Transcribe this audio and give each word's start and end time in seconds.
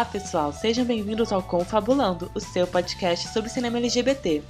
Olá, 0.00 0.08
pessoal, 0.08 0.50
sejam 0.50 0.82
bem-vindos 0.82 1.30
ao 1.30 1.42
Confabulando, 1.42 2.30
o 2.34 2.40
seu 2.40 2.66
podcast 2.66 3.28
sobre 3.28 3.50
cinema 3.50 3.76
LGBT. 3.76 4.42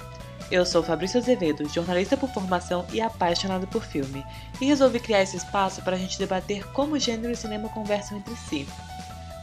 Eu 0.49 0.65
sou 0.65 0.81
Fabrício 0.81 1.19
Azevedo, 1.19 1.69
jornalista 1.69 2.17
por 2.17 2.31
formação 2.31 2.87
e 2.93 3.01
apaixonado 3.01 3.67
por 3.67 3.83
filme, 3.83 4.25
e 4.61 4.67
resolvi 4.67 5.01
criar 5.01 5.23
esse 5.23 5.37
espaço 5.37 5.83
para 5.83 5.97
a 5.97 5.99
gente 5.99 6.21
debater 6.21 6.65
como 6.69 6.97
gênero 7.01 7.33
e 7.33 7.37
cinema 7.37 7.69
conversam 7.69 8.19
entre 8.19 8.37
si. 8.37 8.65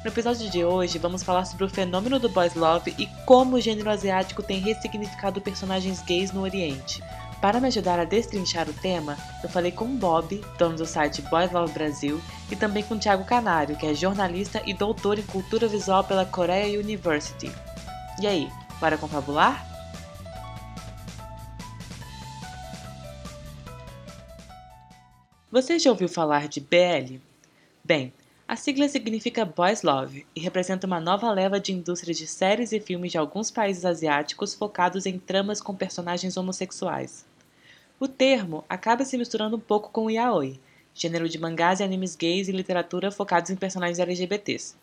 No 0.02 0.10
episódio 0.10 0.50
de 0.50 0.64
hoje, 0.64 0.98
vamos 0.98 1.24
falar 1.24 1.44
sobre 1.44 1.66
o 1.66 1.70
fenômeno 1.70 2.18
do 2.20 2.30
boys 2.30 2.56
love 2.56 2.96
e 2.98 3.06
como 3.26 3.58
o 3.58 3.62
gênero 3.62 3.90
asiático 3.90 4.42
tem 4.42 4.62
ressignificado 4.62 5.42
personagens 5.42 6.02
gays 6.04 6.32
no 6.32 6.44
Oriente. 6.44 7.04
Para 7.42 7.60
me 7.60 7.68
ajudar 7.68 8.00
a 8.00 8.04
destrinchar 8.04 8.68
o 8.68 8.74
tema, 8.74 9.16
eu 9.44 9.50
falei 9.50 9.72
com 9.72 9.96
Bob, 9.96 10.44
dono 10.58 10.76
do 10.76 10.88
site 10.88 11.22
Boys 11.24 11.52
Love 11.52 11.72
Brasil, 11.72 12.20
e 12.50 12.56
também 12.56 12.82
com 12.82 12.98
Thiago 12.98 13.26
Canário, 13.26 13.78
que 13.78 13.86
é 13.86 13.94
jornalista 13.94 14.62
e 14.66 14.74
doutor 14.74 15.20
em 15.20 15.24
cultura 15.24 15.68
visual 15.68 16.04
pela 16.04 16.26
Korea 16.26 16.80
University. 16.80 17.52
E 18.20 18.26
aí, 18.26 18.50
bora 18.80 18.98
confabular? 18.98 19.66
Você 25.52 25.78
já 25.78 25.92
ouviu 25.92 26.10
falar 26.10 26.48
de 26.48 26.60
BL? 26.60 27.20
Bem, 27.84 28.12
a 28.48 28.56
sigla 28.56 28.90
significa 28.90 29.46
Boys 29.46 29.84
Love 29.84 30.26
e 30.36 30.40
representa 30.40 30.88
uma 30.88 31.00
nova 31.00 31.30
leva 31.32 31.60
de 31.60 31.72
indústria 31.72 32.16
de 32.16 32.26
séries 32.26 32.72
e 32.72 32.80
filmes 32.80 33.12
de 33.12 33.18
alguns 33.18 33.52
países 33.52 33.86
asiáticos 33.86 34.56
focados 34.56 35.06
em 35.06 35.20
tramas 35.20 35.62
com 35.62 35.76
personagens 35.76 36.36
homossexuais. 36.36 37.27
O 38.00 38.08
termo 38.08 38.64
acaba 38.70 39.04
se 39.04 39.18
misturando 39.18 39.56
um 39.56 39.60
pouco 39.60 39.90
com 39.90 40.06
o 40.06 40.12
yaoi, 40.12 40.60
gênero 40.94 41.28
de 41.28 41.40
mangás 41.40 41.80
e 41.80 41.84
animes 41.84 42.16
gays 42.16 42.48
e 42.48 42.52
literatura 42.52 43.10
focados 43.10 43.50
em 43.50 43.56
personagens 43.56 43.98
LGBTs. 43.98 44.76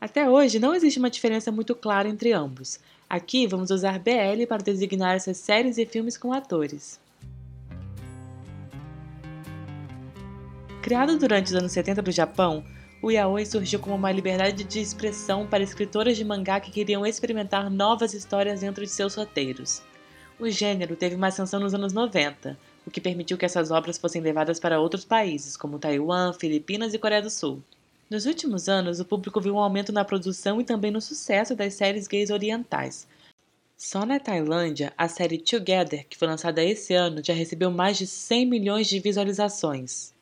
Até 0.00 0.28
hoje 0.28 0.58
não 0.58 0.74
existe 0.74 0.98
uma 0.98 1.08
diferença 1.08 1.52
muito 1.52 1.76
clara 1.76 2.08
entre 2.08 2.32
ambos. 2.32 2.80
Aqui 3.08 3.46
vamos 3.46 3.70
usar 3.70 4.00
BL 4.00 4.46
para 4.48 4.64
designar 4.64 5.14
essas 5.14 5.36
séries 5.36 5.78
e 5.78 5.86
filmes 5.86 6.18
com 6.18 6.32
atores. 6.32 7.00
Criado 10.82 11.16
durante 11.18 11.46
os 11.46 11.54
anos 11.54 11.70
70 11.70 12.02
no 12.02 12.10
Japão, 12.10 12.64
o 13.00 13.12
yaoi 13.12 13.46
surgiu 13.46 13.78
como 13.78 13.94
uma 13.94 14.10
liberdade 14.10 14.64
de 14.64 14.80
expressão 14.80 15.46
para 15.46 15.62
escritoras 15.62 16.16
de 16.16 16.24
mangá 16.24 16.58
que 16.58 16.72
queriam 16.72 17.06
experimentar 17.06 17.70
novas 17.70 18.12
histórias 18.12 18.60
dentro 18.60 18.84
de 18.84 18.90
seus 18.90 19.14
roteiros. 19.14 19.82
O 20.38 20.50
gênero 20.50 20.94
teve 20.96 21.14
uma 21.14 21.28
ascensão 21.28 21.58
nos 21.58 21.72
anos 21.72 21.94
90, 21.94 22.58
o 22.86 22.90
que 22.90 23.00
permitiu 23.00 23.38
que 23.38 23.46
essas 23.46 23.70
obras 23.70 23.96
fossem 23.96 24.20
levadas 24.20 24.60
para 24.60 24.78
outros 24.78 25.02
países, 25.02 25.56
como 25.56 25.78
Taiwan, 25.78 26.34
Filipinas 26.34 26.92
e 26.92 26.98
Coreia 26.98 27.22
do 27.22 27.30
Sul. 27.30 27.62
Nos 28.10 28.26
últimos 28.26 28.68
anos, 28.68 29.00
o 29.00 29.04
público 29.06 29.40
viu 29.40 29.54
um 29.54 29.58
aumento 29.58 29.92
na 29.92 30.04
produção 30.04 30.60
e 30.60 30.64
também 30.64 30.90
no 30.90 31.00
sucesso 31.00 31.56
das 31.56 31.72
séries 31.72 32.06
gays 32.06 32.28
orientais. 32.28 33.08
Só 33.78 34.04
na 34.04 34.20
Tailândia, 34.20 34.92
a 34.96 35.08
série 35.08 35.38
Together, 35.38 36.06
que 36.06 36.18
foi 36.18 36.28
lançada 36.28 36.62
esse 36.62 36.92
ano, 36.92 37.24
já 37.24 37.32
recebeu 37.32 37.70
mais 37.70 37.96
de 37.96 38.06
100 38.06 38.46
milhões 38.46 38.86
de 38.88 39.00
visualizações. 39.00 40.12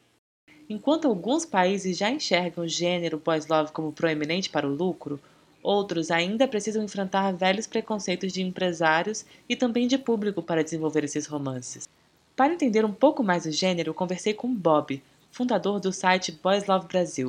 Enquanto 0.70 1.08
alguns 1.08 1.44
países 1.44 1.98
já 1.98 2.08
enxergam 2.08 2.64
o 2.64 2.68
gênero 2.68 3.18
pós-love 3.18 3.72
como 3.72 3.92
proeminente 3.92 4.48
para 4.48 4.66
o 4.66 4.74
lucro, 4.74 5.20
outros 5.64 6.10
ainda 6.10 6.46
precisam 6.46 6.84
enfrentar 6.84 7.32
velhos 7.32 7.66
preconceitos 7.66 8.30
de 8.30 8.42
empresários 8.42 9.24
e 9.48 9.56
também 9.56 9.88
de 9.88 9.96
público 9.96 10.42
para 10.42 10.62
desenvolver 10.62 11.02
esses 11.02 11.26
romances. 11.26 11.88
Para 12.36 12.52
entender 12.52 12.84
um 12.84 12.92
pouco 12.92 13.24
mais 13.24 13.46
o 13.46 13.50
gênero, 13.50 13.94
conversei 13.94 14.34
com 14.34 14.54
Bob, 14.54 15.02
fundador 15.32 15.80
do 15.80 15.90
site 15.90 16.30
Boys 16.30 16.66
Love 16.66 16.86
Brasil. 16.86 17.28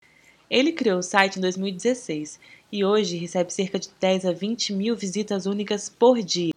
Ele 0.50 0.74
criou 0.74 1.00
o 1.00 1.04
site 1.04 1.38
em 1.38 1.42
2016 1.42 2.40
e 2.72 2.84
hoje 2.84 3.16
recebe 3.16 3.54
cerca 3.54 3.80
de 3.80 3.90
10 4.00 4.26
a 4.26 4.32
20 4.34 4.74
mil 4.74 4.96
visitas 4.96 5.46
únicas 5.46 5.88
por 5.88 6.22
dia. 6.22 6.54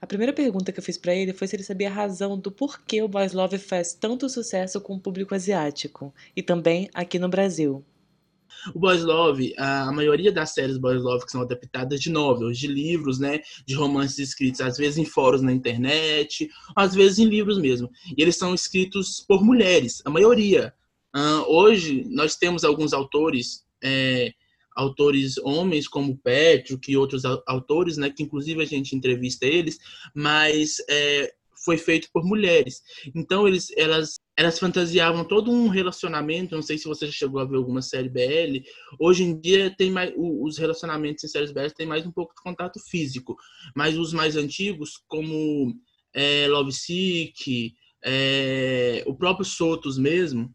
A 0.00 0.06
primeira 0.06 0.32
pergunta 0.32 0.70
que 0.70 0.78
eu 0.78 0.84
fiz 0.84 0.98
para 0.98 1.14
ele 1.14 1.32
foi 1.32 1.48
se 1.48 1.56
ele 1.56 1.62
sabia 1.62 1.88
a 1.88 1.92
razão 1.92 2.38
do 2.38 2.52
porquê 2.52 3.00
o 3.00 3.08
Boys 3.08 3.32
Love 3.32 3.56
faz 3.56 3.94
tanto 3.94 4.28
sucesso 4.28 4.80
com 4.80 4.94
o 4.94 5.00
público 5.00 5.34
asiático 5.34 6.12
e 6.36 6.42
também 6.42 6.90
aqui 6.92 7.18
no 7.18 7.28
Brasil. 7.28 7.82
O 8.74 8.78
Boys 8.78 9.02
Love, 9.02 9.54
a 9.56 9.92
maioria 9.92 10.32
das 10.32 10.54
séries 10.54 10.78
Boys 10.78 11.02
Love 11.02 11.24
que 11.24 11.32
são 11.32 11.42
adaptadas 11.42 12.00
de 12.00 12.10
novels, 12.10 12.58
de 12.58 12.66
livros, 12.66 13.18
né, 13.18 13.40
de 13.64 13.74
romances 13.74 14.18
escritos 14.18 14.60
às 14.60 14.76
vezes 14.76 14.98
em 14.98 15.04
fóruns 15.04 15.42
na 15.42 15.52
internet, 15.52 16.48
às 16.74 16.94
vezes 16.94 17.18
em 17.18 17.26
livros 17.26 17.58
mesmo. 17.58 17.90
E 18.16 18.22
eles 18.22 18.36
são 18.36 18.54
escritos 18.54 19.24
por 19.26 19.44
mulheres, 19.44 20.02
a 20.04 20.10
maioria. 20.10 20.74
Uh, 21.14 21.50
hoje 21.50 22.04
nós 22.10 22.36
temos 22.36 22.64
alguns 22.64 22.92
autores 22.92 23.64
é, 23.82 24.32
autores 24.76 25.38
homens 25.38 25.88
como 25.88 26.16
Patrick 26.18 26.92
e 26.92 26.96
outros 26.96 27.24
autores, 27.24 27.96
né, 27.96 28.10
que 28.10 28.22
inclusive 28.22 28.62
a 28.62 28.66
gente 28.66 28.94
entrevista 28.94 29.46
eles, 29.46 29.78
mas 30.14 30.76
é, 30.88 31.32
foi 31.66 31.76
feito 31.76 32.08
por 32.12 32.24
mulheres. 32.24 32.80
Então 33.14 33.46
eles, 33.46 33.68
elas, 33.76 34.14
elas 34.36 34.58
fantasiavam 34.58 35.24
todo 35.24 35.50
um 35.50 35.66
relacionamento. 35.66 36.54
Não 36.54 36.62
sei 36.62 36.78
se 36.78 36.86
você 36.86 37.06
já 37.06 37.12
chegou 37.12 37.40
a 37.40 37.44
ver 37.44 37.56
alguma 37.56 37.82
série 37.82 38.08
BL. 38.08 38.64
Hoje 38.98 39.24
em 39.24 39.38
dia 39.38 39.74
tem 39.76 39.90
mais 39.90 40.14
os 40.16 40.56
relacionamentos 40.56 41.24
em 41.24 41.28
séries 41.28 41.52
BL 41.52 41.66
têm 41.76 41.86
mais 41.86 42.06
um 42.06 42.12
pouco 42.12 42.34
de 42.34 42.40
contato 42.40 42.78
físico, 42.88 43.36
mas 43.74 43.98
os 43.98 44.12
mais 44.12 44.36
antigos, 44.36 45.02
como 45.08 45.74
é, 46.14 46.46
Love 46.48 46.72
Sick, 46.72 47.74
é, 48.04 49.02
o 49.04 49.14
próprio 49.14 49.44
Sotos 49.44 49.98
mesmo, 49.98 50.54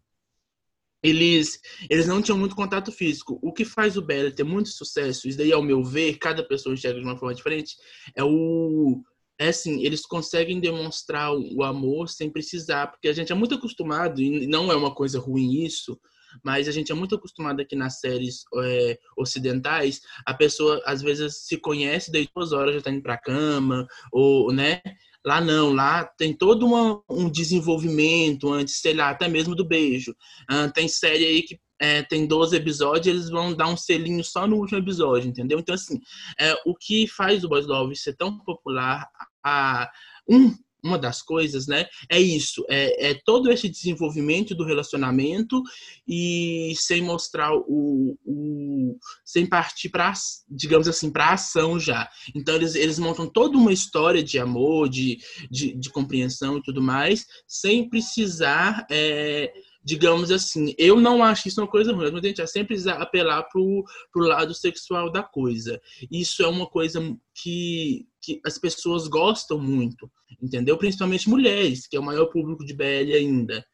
eles, 1.04 1.60
eles 1.90 2.08
não 2.08 2.22
tinham 2.22 2.38
muito 2.38 2.56
contato 2.56 2.92
físico. 2.92 3.40
O 3.42 3.52
que 3.52 3.66
faz 3.66 3.98
o 3.98 4.02
BL 4.02 4.30
ter 4.36 4.44
muito 4.44 4.70
sucesso, 4.70 5.28
isso 5.28 5.38
daí, 5.38 5.52
ao 5.52 5.64
meu 5.64 5.84
ver, 5.84 6.18
cada 6.18 6.44
pessoa 6.44 6.74
enxerga 6.74 7.00
de 7.00 7.06
uma 7.06 7.18
forma 7.18 7.36
diferente, 7.36 7.76
é 8.16 8.24
o. 8.24 9.04
É 9.42 9.48
assim, 9.48 9.84
eles 9.84 10.06
conseguem 10.06 10.60
demonstrar 10.60 11.34
o 11.34 11.64
amor 11.64 12.08
sem 12.08 12.30
precisar, 12.30 12.86
porque 12.86 13.08
a 13.08 13.14
gente 13.14 13.32
é 13.32 13.36
muito 13.36 13.56
acostumado, 13.56 14.22
e 14.22 14.46
não 14.46 14.72
é 14.72 14.76
uma 14.76 14.94
coisa 14.94 15.20
ruim 15.20 15.66
isso, 15.66 16.00
mas 16.46 16.68
a 16.68 16.72
gente 16.72 16.92
é 16.92 16.96
muito 16.96 17.16
acostumado 17.16 17.60
aqui 17.60 17.76
nas 17.76 18.00
séries 18.00 18.44
é, 18.64 19.00
ocidentais, 19.18 20.00
a 20.28 20.34
pessoa 20.36 20.80
às 20.86 21.02
vezes 21.02 21.48
se 21.48 21.58
conhece, 21.58 22.12
daí 22.12 22.30
duas 22.36 22.52
horas 22.52 22.76
já 22.76 22.82
tá 22.82 22.92
indo 22.92 23.02
pra 23.02 23.18
cama, 23.18 23.88
ou, 24.14 24.54
né? 24.54 24.80
Lá 25.26 25.42
não, 25.42 25.74
lá 25.74 26.04
tem 26.04 26.36
todo 26.36 26.64
uma, 26.64 27.02
um 27.10 27.28
desenvolvimento 27.28 28.48
antes, 28.54 28.80
sei 28.80 28.94
lá, 28.94 29.10
até 29.10 29.28
mesmo 29.28 29.56
do 29.56 29.68
beijo. 29.68 30.12
Uh, 30.52 30.72
tem 30.72 30.88
série 30.88 31.26
aí 31.26 31.42
que 31.42 31.60
é, 31.82 32.04
tem 32.04 32.28
12 32.28 32.56
episódios, 32.56 33.08
eles 33.08 33.30
vão 33.30 33.56
dar 33.56 33.68
um 33.68 33.76
selinho 33.76 34.24
só 34.24 34.46
no 34.46 34.58
último 34.58 34.78
episódio, 34.78 35.28
entendeu? 35.28 35.58
Então, 35.58 35.74
assim, 35.74 36.00
é, 36.40 36.54
o 36.64 36.76
que 36.76 37.08
faz 37.08 37.44
o 37.44 37.50
Boys 37.50 37.66
Love 37.66 37.96
ser 37.96 38.16
tão 38.16 38.38
popular, 38.38 39.10
a, 39.44 39.90
um 40.30 40.56
uma 40.84 40.98
das 40.98 41.22
coisas, 41.22 41.68
né, 41.68 41.86
é 42.10 42.20
isso, 42.20 42.66
é, 42.70 43.12
é, 43.12 43.22
todo 43.26 43.52
esse 43.52 43.70
desenvolvimento 43.70 44.56
do 44.56 44.66
relacionamento 44.66 45.62
e 46.08 46.74
sem 46.76 47.02
mostrar 47.02 47.54
o, 47.54 48.18
o 48.26 48.98
sem 49.24 49.46
partir 49.46 49.90
para, 49.90 50.12
digamos 50.50 50.88
assim, 50.88 51.12
para 51.12 51.34
ação 51.34 51.80
já. 51.80 52.10
Então 52.36 52.56
eles, 52.56 52.76
eles 52.76 52.98
montam 52.98 53.28
toda 53.28 53.58
uma 53.58 53.72
história 53.72 54.24
de 54.24 54.40
amor, 54.40 54.90
de, 54.90 55.20
de, 55.50 55.74
de 55.76 55.90
compreensão 55.90 56.58
e 56.58 56.64
tudo 56.64 56.82
mais, 56.82 57.26
sem 57.48 57.88
precisar 57.88 58.86
é, 58.90 59.54
digamos 59.84 60.32
assim, 60.32 60.76
eu 60.78 61.00
não 61.00 61.24
acho 61.24 61.48
isso 61.48 61.62
uma 61.62 61.68
coisa 61.68 61.94
ruim, 61.94 62.12
mas 62.12 62.24
a 62.24 62.28
gente 62.28 62.48
sempre 62.48 62.78
apelar 62.90 63.44
pro, 63.44 63.84
pro 64.12 64.28
lado 64.28 64.54
sexual 64.54 65.12
da 65.12 65.24
coisa. 65.24 65.82
Isso 66.12 66.44
é 66.44 66.48
uma 66.48 66.68
coisa 66.68 67.00
que, 67.34 68.06
que 68.22 68.40
as 68.46 68.58
pessoas 68.58 69.08
gostam 69.08 69.58
muito, 69.58 70.10
entendeu? 70.42 70.78
Principalmente 70.78 71.30
mulheres, 71.30 71.88
que 71.88 71.98
é 71.98 72.00
o 72.00 72.04
maior 72.04 72.28
público 72.28 72.66
de 72.66 72.74
BL 72.74 73.16
ainda. 73.16 73.66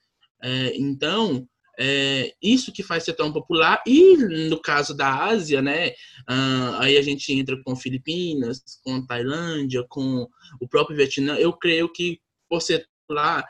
É, 0.41 0.77
então, 0.77 1.47
é, 1.79 2.33
isso 2.41 2.71
que 2.71 2.81
faz 2.81 3.03
ser 3.03 3.13
tão 3.13 3.31
popular. 3.31 3.81
E 3.85 4.17
no 4.49 4.59
caso 4.59 4.95
da 4.95 5.25
Ásia, 5.25 5.61
né? 5.61 5.89
Uh, 6.29 6.73
aí 6.79 6.97
a 6.97 7.01
gente 7.01 7.31
entra 7.31 7.61
com 7.63 7.75
Filipinas, 7.75 8.61
com 8.83 9.05
Tailândia, 9.05 9.85
com 9.87 10.27
o 10.59 10.67
próprio 10.67 10.97
Vietnã. 10.97 11.35
Eu 11.35 11.53
creio 11.53 11.91
que 11.91 12.19
por 12.49 12.61
ser 12.61 12.87
lá 13.09 13.45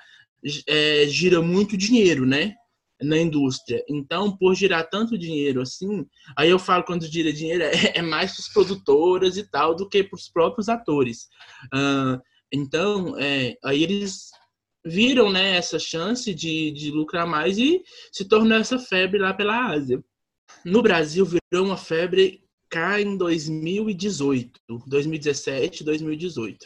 é, 0.67 1.05
gira 1.07 1.41
muito 1.41 1.77
dinheiro, 1.77 2.25
né? 2.25 2.53
Na 3.01 3.17
indústria. 3.17 3.83
Então, 3.87 4.35
por 4.35 4.55
girar 4.55 4.89
tanto 4.89 5.17
dinheiro 5.17 5.61
assim, 5.61 6.05
aí 6.35 6.49
eu 6.49 6.57
falo 6.57 6.83
quando 6.83 7.05
gira 7.05 7.31
dinheiro 7.31 7.63
é, 7.63 7.71
é 7.97 8.01
mais 8.01 8.33
para 8.33 8.41
as 8.41 8.53
produtoras 8.53 9.37
e 9.37 9.43
tal 9.49 9.75
do 9.75 9.87
que 9.87 10.03
para 10.03 10.15
os 10.15 10.29
próprios 10.29 10.67
atores. 10.67 11.27
Uh, 11.73 12.19
então, 12.51 13.17
é, 13.19 13.55
aí 13.63 13.83
eles 13.83 14.31
viram 14.85 15.31
né, 15.31 15.57
essa 15.57 15.77
chance 15.77 16.33
de, 16.33 16.71
de 16.71 16.91
lucrar 16.91 17.27
mais 17.27 17.57
e 17.57 17.83
se 18.11 18.25
tornou 18.25 18.57
essa 18.57 18.79
febre 18.79 19.19
lá 19.19 19.33
pela 19.33 19.67
Ásia. 19.67 20.03
No 20.63 20.81
Brasil, 20.81 21.25
virou 21.25 21.65
uma 21.65 21.77
febre 21.77 22.41
cá 22.69 22.99
em 22.99 23.17
2018, 23.17 24.59
2017, 24.87 25.83
2018. 25.83 26.65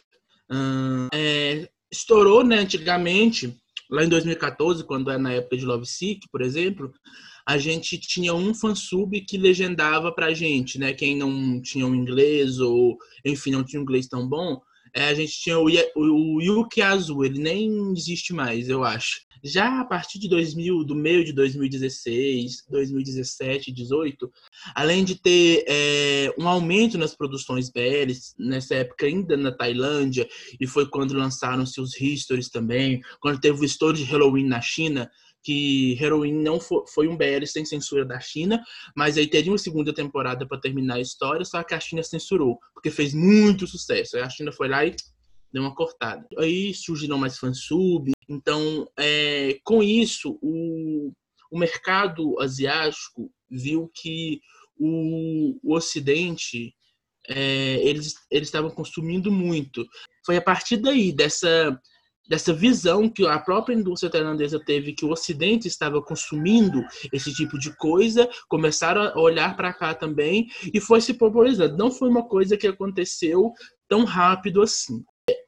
Uh, 0.51 1.07
é, 1.13 1.69
estourou, 1.91 2.44
né, 2.44 2.57
antigamente, 2.57 3.57
lá 3.91 4.03
em 4.05 4.09
2014, 4.09 4.85
quando 4.85 5.11
é 5.11 5.17
na 5.17 5.33
época 5.33 5.57
de 5.57 5.65
Love 5.65 5.85
Sick, 5.85 6.27
por 6.31 6.41
exemplo, 6.41 6.91
a 7.45 7.57
gente 7.57 7.99
tinha 7.99 8.33
um 8.33 8.53
fansub 8.53 9.19
que 9.21 9.38
legendava 9.38 10.11
pra 10.13 10.33
gente, 10.33 10.79
né? 10.79 10.93
Quem 10.93 11.17
não 11.17 11.61
tinha 11.61 11.85
um 11.85 11.93
inglês 11.93 12.59
ou, 12.59 12.97
enfim, 13.25 13.51
não 13.51 13.63
tinha 13.63 13.79
um 13.79 13.83
inglês 13.83 14.07
tão 14.07 14.27
bom, 14.27 14.61
é, 14.93 15.05
a 15.05 15.13
gente 15.13 15.39
tinha 15.39 15.57
o, 15.57 15.67
o 15.95 16.41
Yuki 16.41 16.81
Azul, 16.81 17.25
ele 17.25 17.39
nem 17.39 17.93
existe 17.93 18.33
mais, 18.33 18.69
eu 18.69 18.83
acho. 18.83 19.21
Já 19.43 19.81
a 19.81 19.85
partir 19.85 20.19
de 20.19 20.29
2000, 20.29 20.83
do 20.83 20.93
meio 20.93 21.25
de 21.25 21.33
2016, 21.33 22.63
2017, 22.69 23.71
18, 23.71 24.31
além 24.75 25.03
de 25.03 25.15
ter 25.15 25.65
é, 25.67 26.33
um 26.38 26.47
aumento 26.47 26.95
nas 26.95 27.15
produções 27.15 27.71
BLs, 27.71 28.35
nessa 28.38 28.75
época 28.75 29.07
ainda 29.07 29.35
na 29.35 29.51
Tailândia, 29.51 30.29
e 30.59 30.67
foi 30.67 30.88
quando 30.88 31.17
lançaram 31.17 31.65
seus 31.65 31.99
histories 31.99 32.49
também, 32.49 33.01
quando 33.19 33.41
teve 33.41 33.59
o 33.61 33.65
story 33.65 33.97
de 33.97 34.03
Halloween 34.03 34.45
na 34.45 34.61
China, 34.61 35.09
que 35.43 35.97
Heroin 36.01 36.33
não 36.33 36.59
foi, 36.59 36.83
foi, 36.93 37.07
um 37.07 37.17
BL 37.17 37.45
sem 37.45 37.65
censura 37.65 38.05
da 38.05 38.19
China, 38.19 38.63
mas 38.95 39.17
aí 39.17 39.27
teria 39.27 39.51
uma 39.51 39.57
segunda 39.57 39.93
temporada 39.93 40.47
para 40.47 40.59
terminar 40.59 40.95
a 40.95 41.01
história, 41.01 41.43
só 41.43 41.63
que 41.63 41.73
a 41.73 41.79
China 41.79 42.03
censurou, 42.03 42.59
porque 42.73 42.91
fez 42.91 43.13
muito 43.13 43.67
sucesso. 43.67 44.17
Aí 44.17 44.23
a 44.23 44.29
China 44.29 44.51
foi 44.51 44.67
lá 44.67 44.85
e 44.85 44.95
deu 45.51 45.63
uma 45.63 45.75
cortada. 45.75 46.25
Aí 46.38 46.73
surgiram 46.73 47.17
mais 47.17 47.38
fansub. 47.38 48.11
Então, 48.29 48.88
é, 48.97 49.59
com 49.63 49.83
isso, 49.83 50.38
o, 50.41 51.11
o 51.51 51.57
mercado 51.57 52.39
asiático 52.39 53.31
viu 53.49 53.91
que 53.93 54.39
o, 54.77 55.59
o 55.63 55.75
Ocidente 55.75 56.73
é, 57.27 57.75
eles, 57.83 58.15
eles 58.29 58.47
estavam 58.47 58.69
consumindo 58.69 59.31
muito. 59.31 59.85
Foi 60.25 60.38
a 60.38 60.41
partir 60.41 60.77
daí, 60.77 61.11
dessa 61.11 61.79
dessa 62.31 62.54
visão 62.54 63.10
que 63.10 63.28
a 63.28 63.38
própria 63.38 63.75
indústria 63.75 64.10
tailandesa 64.10 64.57
teve 64.57 64.94
que 64.94 65.04
o 65.04 65.12
Ocidente 65.12 65.68
estava 65.68 66.01
consumindo 66.01 66.81
esse 67.12 67.33
tipo 67.33 67.60
de 67.60 67.75
coisa, 67.75 68.30
começaram 68.48 69.01
a 69.01 69.19
olhar 69.19 69.57
para 69.57 69.74
cá 69.74 69.94
também 69.94 70.48
e 70.74 70.80
foi 70.80 71.01
se 71.01 71.13
popularizando. 71.13 71.75
Não 71.75 71.92
foi 71.92 72.07
uma 72.07 72.25
coisa 72.25 72.56
que 72.56 72.66
aconteceu 72.66 73.51
tão 73.86 74.06
rápido 74.06 74.62
assim. 74.62 75.04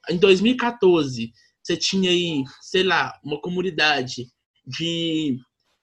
Em 0.09 0.17
2014, 0.17 1.31
você 1.63 1.77
tinha 1.77 2.11
aí, 2.11 2.43
sei 2.59 2.83
lá, 2.83 3.17
uma 3.23 3.39
comunidade 3.39 4.27
de 4.67 5.37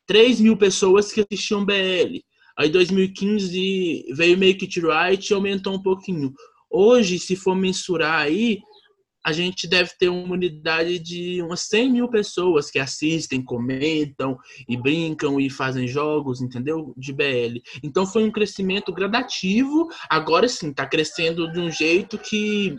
3 0.06 0.38
mil 0.38 0.58
pessoas 0.58 1.10
que 1.10 1.22
assistiam 1.22 1.64
BL. 1.64 2.20
Aí 2.58 2.68
2015 2.68 4.04
veio 4.12 4.36
Make 4.36 4.66
It 4.66 4.80
Right 4.80 5.30
e 5.30 5.34
aumentou 5.34 5.76
um 5.76 5.82
pouquinho. 5.82 6.34
Hoje, 6.70 7.18
se 7.18 7.36
for 7.36 7.56
mensurar 7.56 8.20
aí, 8.20 8.60
a 9.30 9.32
gente 9.32 9.68
deve 9.68 9.92
ter 9.96 10.08
uma 10.08 10.34
unidade 10.34 10.98
de 10.98 11.40
umas 11.40 11.60
100 11.60 11.92
mil 11.92 12.08
pessoas 12.08 12.68
que 12.68 12.80
assistem, 12.80 13.44
comentam 13.44 14.36
e 14.68 14.76
brincam 14.76 15.40
e 15.40 15.48
fazem 15.48 15.86
jogos, 15.86 16.40
entendeu? 16.40 16.92
De 16.96 17.12
BL. 17.12 17.60
Então 17.82 18.04
foi 18.04 18.24
um 18.24 18.30
crescimento 18.30 18.92
gradativo. 18.92 19.88
Agora 20.08 20.48
sim, 20.48 20.70
está 20.70 20.84
crescendo 20.84 21.50
de 21.52 21.60
um 21.60 21.70
jeito 21.70 22.18
que 22.18 22.76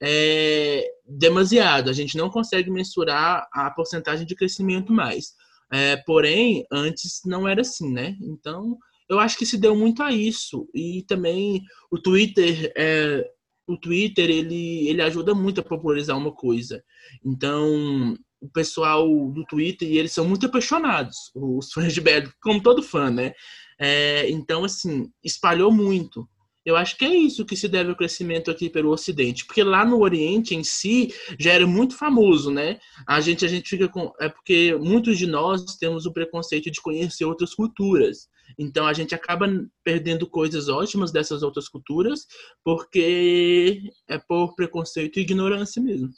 é 0.00 0.88
demasiado. 1.04 1.90
A 1.90 1.92
gente 1.92 2.16
não 2.16 2.30
consegue 2.30 2.70
mensurar 2.70 3.48
a 3.52 3.68
porcentagem 3.70 4.24
de 4.24 4.36
crescimento 4.36 4.92
mais. 4.92 5.34
É, 5.72 5.96
porém, 5.96 6.64
antes 6.70 7.22
não 7.26 7.46
era 7.46 7.62
assim, 7.62 7.92
né? 7.92 8.16
Então, 8.22 8.78
eu 9.08 9.18
acho 9.18 9.36
que 9.36 9.44
se 9.44 9.58
deu 9.58 9.74
muito 9.74 10.00
a 10.00 10.12
isso. 10.12 10.68
E 10.72 11.02
também 11.08 11.60
o 11.90 11.98
Twitter 11.98 12.72
é, 12.76 13.28
o 13.68 13.76
Twitter 13.76 14.30
ele, 14.30 14.88
ele 14.88 15.02
ajuda 15.02 15.34
muito 15.34 15.60
a 15.60 15.64
popularizar 15.64 16.16
uma 16.16 16.32
coisa. 16.32 16.82
Então, 17.24 18.16
o 18.40 18.48
pessoal 18.48 19.06
do 19.30 19.44
Twitter, 19.44 19.88
eles 19.88 20.12
são 20.12 20.26
muito 20.26 20.46
apaixonados, 20.46 21.30
os 21.34 21.70
fãs 21.72 21.92
de 21.92 22.00
BL, 22.00 22.28
como 22.42 22.62
todo 22.62 22.82
fã, 22.82 23.10
né? 23.10 23.32
É, 23.78 24.28
então, 24.30 24.64
assim, 24.64 25.10
espalhou 25.22 25.70
muito. 25.70 26.26
Eu 26.64 26.76
acho 26.76 26.98
que 26.98 27.04
é 27.04 27.14
isso 27.14 27.46
que 27.46 27.56
se 27.56 27.68
deve 27.68 27.90
ao 27.90 27.96
crescimento 27.96 28.50
aqui 28.50 28.68
pelo 28.68 28.90
Ocidente, 28.90 29.46
porque 29.46 29.62
lá 29.62 29.84
no 29.84 30.00
Oriente 30.00 30.54
em 30.54 30.62
si 30.64 31.14
já 31.38 31.52
era 31.52 31.66
muito 31.66 31.96
famoso, 31.96 32.50
né? 32.50 32.78
A 33.06 33.20
gente 33.20 33.44
a 33.44 33.48
gente 33.48 33.68
fica 33.70 33.88
com 33.88 34.12
é 34.20 34.28
porque 34.28 34.76
muitos 34.78 35.16
de 35.16 35.26
nós 35.26 35.64
temos 35.76 36.04
o 36.04 36.12
preconceito 36.12 36.70
de 36.70 36.82
conhecer 36.82 37.24
outras 37.24 37.54
culturas. 37.54 38.28
Então 38.58 38.86
a 38.86 38.92
gente 38.92 39.14
acaba 39.14 39.46
perdendo 39.82 40.26
coisas 40.26 40.68
ótimas 40.68 41.10
dessas 41.10 41.42
outras 41.42 41.68
culturas 41.68 42.26
porque 42.64 43.82
é 44.08 44.18
por 44.18 44.54
preconceito 44.54 45.18
e 45.18 45.22
ignorância 45.22 45.82
mesmo. 45.82 46.10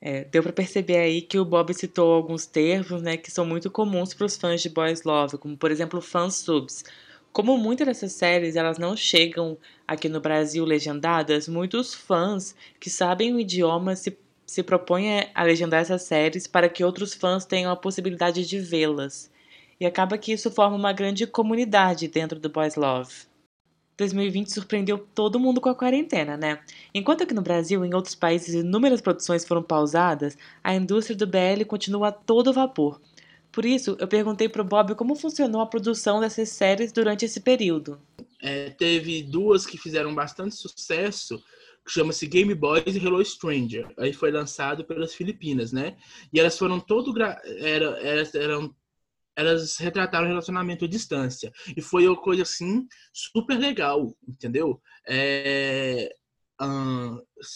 É, 0.00 0.24
deu 0.24 0.42
para 0.42 0.52
perceber 0.52 0.98
aí 0.98 1.22
que 1.22 1.38
o 1.38 1.44
Bob 1.44 1.72
citou 1.72 2.12
alguns 2.12 2.46
termos 2.46 3.02
né, 3.02 3.16
que 3.16 3.30
são 3.30 3.46
muito 3.46 3.70
comuns 3.70 4.12
para 4.12 4.26
os 4.26 4.36
fãs 4.36 4.62
de 4.62 4.68
Boys 4.68 5.02
Love, 5.02 5.38
como 5.38 5.56
por 5.56 5.70
exemplo 5.70 6.00
fansubs. 6.00 6.84
Como 7.32 7.58
muitas 7.58 7.86
dessas 7.86 8.12
séries 8.12 8.56
elas 8.56 8.78
não 8.78 8.96
chegam 8.96 9.58
aqui 9.86 10.08
no 10.08 10.20
Brasil 10.20 10.64
legendadas, 10.64 11.48
muitos 11.48 11.94
fãs 11.94 12.54
que 12.78 12.88
sabem 12.88 13.34
o 13.34 13.40
idioma 13.40 13.96
se, 13.96 14.16
se 14.46 14.62
propõem 14.62 15.30
a 15.34 15.42
legendar 15.42 15.80
essas 15.80 16.02
séries 16.02 16.46
para 16.46 16.68
que 16.68 16.84
outros 16.84 17.12
fãs 17.14 17.44
tenham 17.44 17.70
a 17.70 17.76
possibilidade 17.76 18.46
de 18.46 18.58
vê-las. 18.58 19.30
E 19.78 19.86
acaba 19.86 20.16
que 20.16 20.32
isso 20.32 20.50
forma 20.50 20.76
uma 20.76 20.92
grande 20.92 21.26
comunidade 21.26 22.08
dentro 22.08 22.38
do 22.38 22.48
Boys 22.48 22.76
Love. 22.76 23.12
2020 23.96 24.52
surpreendeu 24.52 24.98
todo 24.98 25.40
mundo 25.40 25.60
com 25.60 25.70
a 25.70 25.74
quarentena, 25.74 26.36
né? 26.36 26.60
Enquanto 26.94 27.22
aqui 27.22 27.32
no 27.32 27.40
Brasil 27.40 27.84
e 27.84 27.88
em 27.88 27.94
outros 27.94 28.14
países 28.14 28.54
inúmeras 28.54 29.00
produções 29.00 29.44
foram 29.44 29.62
pausadas, 29.62 30.36
a 30.62 30.74
indústria 30.74 31.16
do 31.16 31.26
BL 31.26 31.64
continua 31.66 32.08
a 32.08 32.12
todo 32.12 32.52
vapor. 32.52 33.00
Por 33.50 33.64
isso, 33.64 33.96
eu 33.98 34.06
perguntei 34.06 34.50
pro 34.50 34.62
Bob 34.62 34.94
como 34.94 35.14
funcionou 35.14 35.62
a 35.62 35.66
produção 35.66 36.20
dessas 36.20 36.50
séries 36.50 36.92
durante 36.92 37.24
esse 37.24 37.40
período. 37.40 37.98
É, 38.42 38.68
teve 38.68 39.22
duas 39.22 39.64
que 39.64 39.78
fizeram 39.78 40.14
bastante 40.14 40.54
sucesso, 40.54 41.42
que 41.82 41.90
chama-se 41.90 42.26
Game 42.26 42.54
Boys 42.54 42.94
e 42.94 42.98
Hello 42.98 43.24
Stranger. 43.24 43.88
Aí 43.96 44.12
foi 44.12 44.30
lançado 44.30 44.84
pelas 44.84 45.14
Filipinas, 45.14 45.72
né? 45.72 45.96
E 46.30 46.38
elas 46.38 46.58
foram 46.58 46.78
todo 46.78 47.14
gra... 47.14 47.40
era, 47.44 47.86
elas 48.06 48.34
eram 48.34 48.74
elas 49.36 49.76
retrataram 49.76 50.24
o 50.24 50.28
relacionamento 50.28 50.86
à 50.86 50.88
distância. 50.88 51.52
E 51.76 51.82
foi 51.82 52.08
uma 52.08 52.16
coisa, 52.16 52.42
assim, 52.42 52.86
super 53.12 53.58
legal, 53.58 54.16
entendeu? 54.26 54.80
É, 55.06 56.10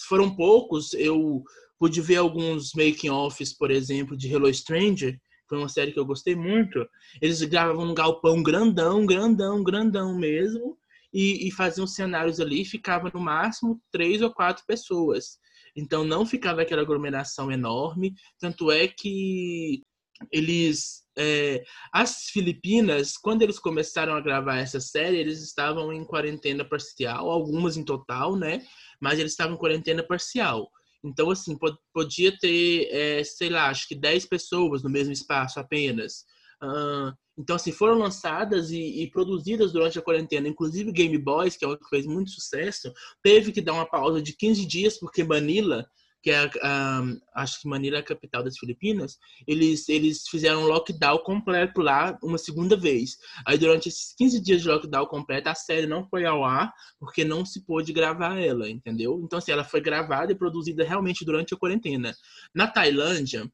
foram 0.06 0.34
poucos, 0.36 0.92
eu 0.92 1.42
pude 1.78 2.00
ver 2.02 2.16
alguns 2.16 2.74
making-offs, 2.74 3.54
por 3.54 3.70
exemplo, 3.70 4.16
de 4.16 4.30
Hello 4.30 4.52
Stranger, 4.52 5.18
foi 5.48 5.58
uma 5.58 5.68
série 5.68 5.90
que 5.90 5.98
eu 5.98 6.06
gostei 6.06 6.36
muito. 6.36 6.86
Eles 7.20 7.42
gravavam 7.42 7.84
num 7.84 7.94
galpão 7.94 8.40
grandão, 8.40 9.04
grandão, 9.04 9.64
grandão 9.64 10.16
mesmo, 10.16 10.78
e, 11.12 11.48
e 11.48 11.50
faziam 11.50 11.88
cenários 11.88 12.38
ali, 12.38 12.64
ficava 12.64 13.10
no 13.12 13.18
máximo 13.18 13.82
três 13.90 14.22
ou 14.22 14.32
quatro 14.32 14.64
pessoas. 14.64 15.38
Então 15.74 16.04
não 16.04 16.24
ficava 16.24 16.62
aquela 16.62 16.82
aglomeração 16.82 17.50
enorme, 17.50 18.14
tanto 18.38 18.70
é 18.70 18.86
que 18.86 19.82
eles 20.30 21.00
é, 21.18 21.62
as 21.92 22.24
Filipinas, 22.30 23.16
quando 23.16 23.42
eles 23.42 23.58
começaram 23.58 24.14
a 24.14 24.20
gravar 24.20 24.58
essa 24.58 24.80
série, 24.80 25.18
eles 25.18 25.42
estavam 25.42 25.92
em 25.92 26.04
quarentena 26.04 26.64
parcial, 26.64 27.30
algumas 27.30 27.76
em 27.76 27.84
total, 27.84 28.36
né? 28.36 28.64
Mas 29.00 29.18
eles 29.18 29.32
estavam 29.32 29.54
em 29.54 29.58
quarentena 29.58 30.02
parcial. 30.02 30.70
Então, 31.04 31.30
assim, 31.30 31.58
podia 31.92 32.36
ter, 32.38 32.88
é, 32.90 33.24
sei 33.24 33.48
lá, 33.48 33.68
acho 33.68 33.88
que 33.88 33.94
10 33.94 34.26
pessoas 34.26 34.82
no 34.82 34.90
mesmo 34.90 35.12
espaço 35.12 35.58
apenas. 35.58 36.24
Uh, 36.62 37.12
então, 37.38 37.56
assim, 37.56 37.72
foram 37.72 37.98
lançadas 37.98 38.70
e, 38.70 39.02
e, 39.02 39.10
produzidas 39.10 39.72
durante 39.72 39.98
a 39.98 40.02
quarentena. 40.02 40.46
Inclusive, 40.46 40.92
Game 40.92 41.16
Boys, 41.16 41.56
que 41.56 41.64
é 41.64 41.68
o 41.68 41.76
que 41.76 41.88
fez 41.88 42.06
muito 42.06 42.30
sucesso, 42.30 42.92
teve 43.22 43.50
que 43.50 43.62
dar 43.62 43.72
uma 43.72 43.88
pausa 43.88 44.20
de 44.20 44.34
15 44.36 44.66
dias, 44.66 44.98
porque 44.98 45.24
Manila 45.24 45.86
que 46.22 46.30
é, 46.30 46.46
um, 46.46 47.20
acho 47.34 47.60
que 47.60 47.68
Manila 47.68 47.96
é 47.96 48.00
a 48.00 48.04
capital 48.04 48.42
das 48.42 48.58
Filipinas, 48.58 49.18
eles, 49.46 49.88
eles 49.88 50.28
fizeram 50.28 50.62
um 50.62 50.66
lockdown 50.66 51.18
completo 51.18 51.80
lá 51.80 52.18
uma 52.22 52.38
segunda 52.38 52.76
vez. 52.76 53.16
Aí 53.46 53.56
durante 53.56 53.88
esses 53.88 54.14
15 54.16 54.40
dias 54.40 54.62
de 54.62 54.68
lockdown 54.68 55.06
completo, 55.06 55.48
a 55.48 55.54
série 55.54 55.86
não 55.86 56.06
foi 56.08 56.24
ao 56.24 56.44
ar, 56.44 56.72
porque 56.98 57.24
não 57.24 57.44
se 57.44 57.64
pôde 57.64 57.92
gravar 57.92 58.38
ela, 58.38 58.68
entendeu? 58.68 59.20
Então, 59.24 59.38
assim, 59.38 59.52
ela 59.52 59.64
foi 59.64 59.80
gravada 59.80 60.32
e 60.32 60.36
produzida 60.36 60.84
realmente 60.84 61.24
durante 61.24 61.54
a 61.54 61.56
quarentena. 61.56 62.14
Na 62.54 62.66
Tailândia, 62.66 63.50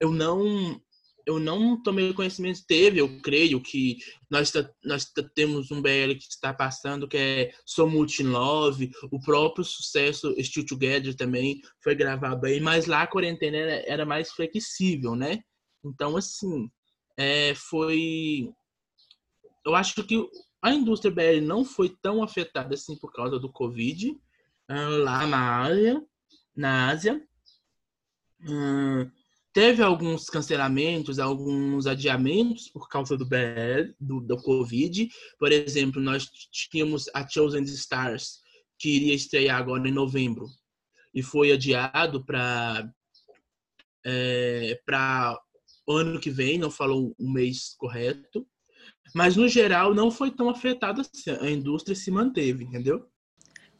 eu 0.00 0.10
não 0.10 0.80
eu 1.26 1.38
não 1.38 1.82
tomei 1.82 2.12
conhecimento, 2.12 2.64
teve, 2.66 3.00
eu 3.00 3.20
creio 3.20 3.60
que 3.60 3.98
nós, 4.30 4.52
nós 4.84 5.04
temos 5.34 5.70
um 5.70 5.80
BL 5.80 6.14
que 6.18 6.26
está 6.28 6.52
passando, 6.52 7.08
que 7.08 7.16
é 7.16 7.54
So 7.64 7.86
Much 7.86 8.20
in 8.20 8.28
Love, 8.28 8.90
o 9.10 9.20
próprio 9.20 9.64
sucesso 9.64 10.34
Still 10.42 10.66
Together 10.66 11.14
também 11.14 11.60
foi 11.82 11.94
gravado 11.94 12.46
aí, 12.46 12.60
mas 12.60 12.86
lá 12.86 13.02
a 13.02 13.06
quarentena 13.06 13.56
era, 13.56 13.84
era 13.86 14.06
mais 14.06 14.32
flexível, 14.32 15.14
né? 15.14 15.42
Então, 15.84 16.16
assim, 16.16 16.70
é, 17.16 17.54
foi... 17.54 18.50
Eu 19.64 19.74
acho 19.74 20.02
que 20.04 20.28
a 20.62 20.72
indústria 20.72 21.12
BL 21.12 21.44
não 21.44 21.64
foi 21.64 21.88
tão 22.02 22.22
afetada 22.22 22.74
assim 22.74 22.96
por 22.98 23.12
causa 23.12 23.38
do 23.38 23.50
Covid, 23.50 24.14
lá 24.68 25.26
na 25.26 25.62
Ásia, 25.62 26.02
na 26.54 26.88
Ásia. 26.88 27.22
Hum, 28.42 29.10
teve 29.52 29.82
alguns 29.82 30.26
cancelamentos, 30.26 31.18
alguns 31.18 31.86
adiamentos 31.86 32.68
por 32.68 32.88
causa 32.88 33.16
do 33.16 33.26
BL, 33.26 33.92
do, 33.98 34.20
do 34.20 34.36
Covid. 34.36 35.08
Por 35.38 35.52
exemplo, 35.52 36.00
nós 36.00 36.28
tínhamos 36.50 37.08
a 37.14 37.26
Chosen 37.28 37.64
Stars, 37.64 38.40
que 38.78 38.96
iria 38.96 39.14
estrear 39.14 39.58
agora 39.58 39.88
em 39.88 39.92
novembro, 39.92 40.46
e 41.12 41.22
foi 41.22 41.52
adiado 41.52 42.24
para 42.24 42.88
é, 44.04 44.80
para 44.86 45.38
ano 45.88 46.20
que 46.20 46.30
vem, 46.30 46.58
não 46.58 46.70
falou 46.70 47.14
um 47.18 47.32
mês 47.32 47.74
correto. 47.76 48.46
Mas, 49.14 49.36
no 49.36 49.48
geral, 49.48 49.92
não 49.92 50.10
foi 50.10 50.30
tão 50.30 50.48
afetada 50.48 51.00
assim. 51.00 51.30
A 51.30 51.50
indústria 51.50 51.96
se 51.96 52.10
manteve, 52.10 52.64
entendeu? 52.64 53.09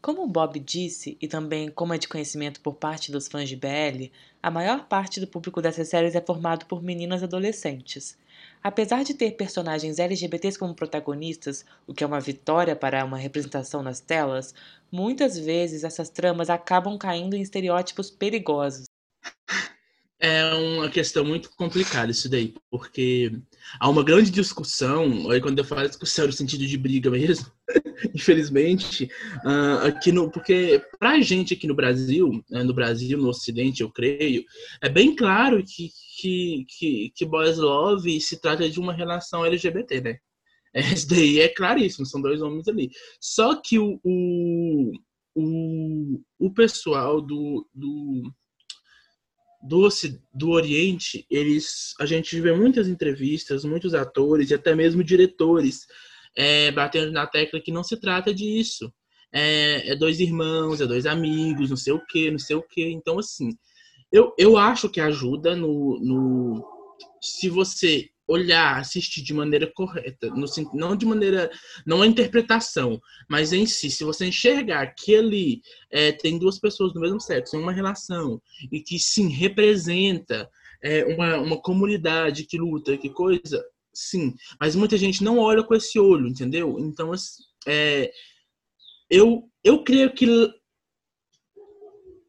Como 0.02 0.22
o 0.24 0.26
Bob 0.26 0.58
disse, 0.58 1.18
e 1.20 1.28
também 1.28 1.70
como 1.70 1.92
é 1.92 1.98
de 1.98 2.08
conhecimento 2.08 2.60
por 2.62 2.74
parte 2.74 3.12
dos 3.12 3.28
fãs 3.28 3.46
de 3.50 3.54
BL, 3.54 4.10
a 4.42 4.50
maior 4.50 4.86
parte 4.86 5.20
do 5.20 5.26
público 5.26 5.60
dessas 5.60 5.88
séries 5.88 6.14
é 6.14 6.22
formado 6.22 6.64
por 6.64 6.82
meninas 6.82 7.22
adolescentes. 7.22 8.16
Apesar 8.62 9.04
de 9.04 9.12
ter 9.12 9.32
personagens 9.32 9.98
LGBTs 9.98 10.58
como 10.58 10.74
protagonistas, 10.74 11.66
o 11.86 11.92
que 11.92 12.02
é 12.02 12.06
uma 12.06 12.18
vitória 12.18 12.74
para 12.74 13.04
uma 13.04 13.18
representação 13.18 13.82
nas 13.82 14.00
telas, 14.00 14.54
muitas 14.90 15.38
vezes 15.38 15.84
essas 15.84 16.08
tramas 16.08 16.48
acabam 16.48 16.96
caindo 16.96 17.36
em 17.36 17.42
estereótipos 17.42 18.10
perigosos. 18.10 18.86
É 20.22 20.52
uma 20.52 20.90
questão 20.90 21.24
muito 21.24 21.48
complicada 21.56 22.10
isso 22.10 22.28
daí, 22.28 22.52
porque 22.70 23.32
há 23.80 23.88
uma 23.88 24.04
grande 24.04 24.30
discussão, 24.30 25.30
aí 25.30 25.40
quando 25.40 25.58
eu 25.58 25.64
falo 25.64 25.88
discussão 25.88 26.26
no 26.26 26.32
sentido 26.32 26.66
de 26.66 26.76
briga 26.76 27.10
mesmo, 27.10 27.50
infelizmente, 28.14 29.10
uh, 29.46 29.86
aqui 29.86 30.12
no, 30.12 30.30
porque 30.30 30.84
pra 30.98 31.22
gente 31.22 31.54
aqui 31.54 31.66
no 31.66 31.74
Brasil, 31.74 32.44
né, 32.50 32.62
no 32.62 32.74
Brasil, 32.74 33.16
no 33.16 33.30
Ocidente, 33.30 33.80
eu 33.80 33.90
creio, 33.90 34.44
é 34.82 34.90
bem 34.90 35.16
claro 35.16 35.64
que, 35.64 35.88
que, 36.20 36.66
que, 36.68 37.12
que 37.16 37.24
Boys 37.24 37.56
Love 37.56 38.20
se 38.20 38.38
trata 38.38 38.68
de 38.68 38.78
uma 38.78 38.92
relação 38.92 39.46
LGBT, 39.46 40.02
né? 40.02 40.18
Isso 40.74 41.08
daí 41.08 41.40
é 41.40 41.48
claríssimo, 41.48 42.04
são 42.04 42.20
dois 42.20 42.42
homens 42.42 42.68
ali. 42.68 42.90
Só 43.18 43.58
que 43.58 43.78
o, 43.78 43.98
o, 44.04 44.92
o, 45.34 46.20
o 46.38 46.52
pessoal 46.52 47.22
do, 47.22 47.66
do 47.74 48.30
do, 49.62 49.88
do 50.32 50.50
Oriente, 50.50 51.26
eles, 51.30 51.94
a 52.00 52.06
gente 52.06 52.40
vê 52.40 52.52
muitas 52.52 52.88
entrevistas, 52.88 53.64
muitos 53.64 53.94
atores 53.94 54.50
e 54.50 54.54
até 54.54 54.74
mesmo 54.74 55.04
diretores 55.04 55.86
é, 56.36 56.70
batendo 56.70 57.12
na 57.12 57.26
tecla 57.26 57.60
que 57.60 57.72
não 57.72 57.84
se 57.84 57.96
trata 57.96 58.32
disso. 58.32 58.92
É, 59.32 59.92
é, 59.92 59.96
dois 59.96 60.18
irmãos, 60.18 60.80
é 60.80 60.86
dois 60.86 61.06
amigos, 61.06 61.70
não 61.70 61.76
sei 61.76 61.92
o 61.92 62.04
que, 62.06 62.30
não 62.30 62.38
sei 62.38 62.56
o 62.56 62.62
que. 62.62 62.84
Então, 62.84 63.18
assim, 63.18 63.50
eu, 64.10 64.34
eu 64.38 64.56
acho 64.56 64.88
que 64.88 65.00
ajuda 65.00 65.54
no, 65.54 66.00
no. 66.00 66.64
Se 67.20 67.48
você 67.48 68.08
olhar, 68.30 68.78
assistir 68.78 69.22
de 69.22 69.34
maneira 69.34 69.66
correta, 69.66 70.28
no, 70.28 70.46
não 70.72 70.94
de 70.94 71.04
maneira, 71.04 71.50
não 71.84 72.00
a 72.00 72.06
interpretação, 72.06 73.00
mas 73.28 73.52
em 73.52 73.66
si, 73.66 73.90
se 73.90 74.04
você 74.04 74.26
enxergar 74.26 74.86
que 74.94 75.16
ali 75.16 75.60
é, 75.90 76.12
tem 76.12 76.38
duas 76.38 76.58
pessoas 76.58 76.92
do 76.92 77.00
mesmo 77.00 77.20
sexo 77.20 77.56
em 77.56 77.60
uma 77.60 77.72
relação 77.72 78.40
e 78.70 78.80
que 78.80 79.00
sim 79.00 79.28
representa 79.28 80.48
é, 80.82 81.04
uma, 81.06 81.38
uma 81.38 81.60
comunidade 81.60 82.44
que 82.44 82.56
luta, 82.56 82.96
que 82.96 83.10
coisa, 83.10 83.64
sim, 83.92 84.32
mas 84.60 84.76
muita 84.76 84.96
gente 84.96 85.24
não 85.24 85.38
olha 85.38 85.64
com 85.64 85.74
esse 85.74 85.98
olho, 85.98 86.28
entendeu? 86.28 86.78
Então, 86.78 87.10
é, 87.66 88.12
eu, 89.10 89.50
eu 89.64 89.82
creio 89.82 90.14
que 90.14 90.24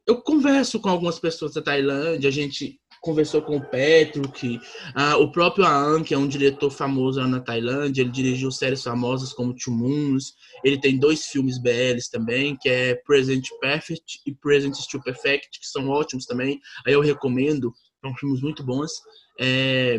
eu 0.04 0.20
converso 0.20 0.80
com 0.80 0.88
algumas 0.88 1.20
pessoas 1.20 1.54
da 1.54 1.62
Tailândia, 1.62 2.28
a 2.28 2.32
gente 2.32 2.81
conversou 3.02 3.42
com 3.42 3.56
o 3.56 3.60
Petro, 3.60 4.30
que 4.30 4.60
ah, 4.94 5.16
o 5.16 5.30
próprio 5.32 5.66
Aan, 5.66 6.04
que 6.04 6.14
é 6.14 6.18
um 6.18 6.28
diretor 6.28 6.70
famoso 6.70 7.20
lá 7.20 7.26
na 7.26 7.40
Tailândia, 7.40 8.00
ele 8.00 8.10
dirigiu 8.10 8.50
séries 8.52 8.82
famosas 8.82 9.32
como 9.32 9.54
Two 9.54 9.74
Moons, 9.74 10.34
ele 10.64 10.80
tem 10.80 10.96
dois 10.96 11.26
filmes 11.26 11.60
BLs 11.60 12.08
também, 12.08 12.56
que 12.56 12.68
é 12.68 12.94
Present 12.94 13.44
Perfect 13.60 14.20
e 14.24 14.32
Present 14.32 14.74
Still 14.76 15.02
Perfect, 15.02 15.58
que 15.60 15.66
são 15.66 15.88
ótimos 15.88 16.24
também, 16.24 16.60
aí 16.86 16.92
eu 16.92 17.00
recomendo, 17.00 17.74
são 18.00 18.14
filmes 18.14 18.40
muito 18.40 18.64
bons. 18.64 18.92
É... 19.38 19.98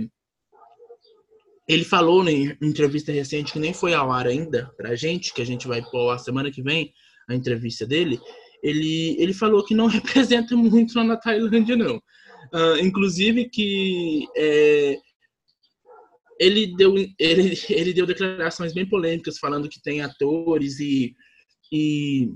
Ele 1.68 1.84
falou 1.84 2.28
em 2.28 2.58
entrevista 2.62 3.12
recente, 3.12 3.52
que 3.52 3.60
nem 3.60 3.74
foi 3.74 3.94
ao 3.94 4.12
ar 4.12 4.28
ainda 4.28 4.72
pra 4.78 4.96
gente, 4.96 5.34
que 5.34 5.42
a 5.42 5.46
gente 5.46 5.68
vai 5.68 5.82
pôr 5.82 6.10
a 6.12 6.18
semana 6.18 6.50
que 6.50 6.62
vem, 6.64 6.94
a 7.30 7.36
entrevista 7.36 7.86
dele, 7.86 8.20
ele, 8.62 9.18
ele 9.20 9.34
falou 9.34 9.64
que 9.66 9.76
não 9.76 9.88
representa 9.92 10.56
muito 10.56 10.98
lá 10.98 11.04
na 11.04 11.18
Tailândia, 11.18 11.76
não. 11.76 12.02
Uh, 12.54 12.78
inclusive 12.80 13.50
que 13.50 14.28
é, 14.38 14.96
ele, 16.40 16.76
deu, 16.76 16.96
ele, 17.20 17.60
ele 17.70 17.94
deu 17.94 18.06
declarações 18.06 18.74
bem 18.74 18.88
polêmicas 18.88 19.40
falando 19.40 19.70
que 19.70 19.82
tem 19.82 20.02
atores 20.02 20.80
e, 20.80 21.16
e, 21.72 22.30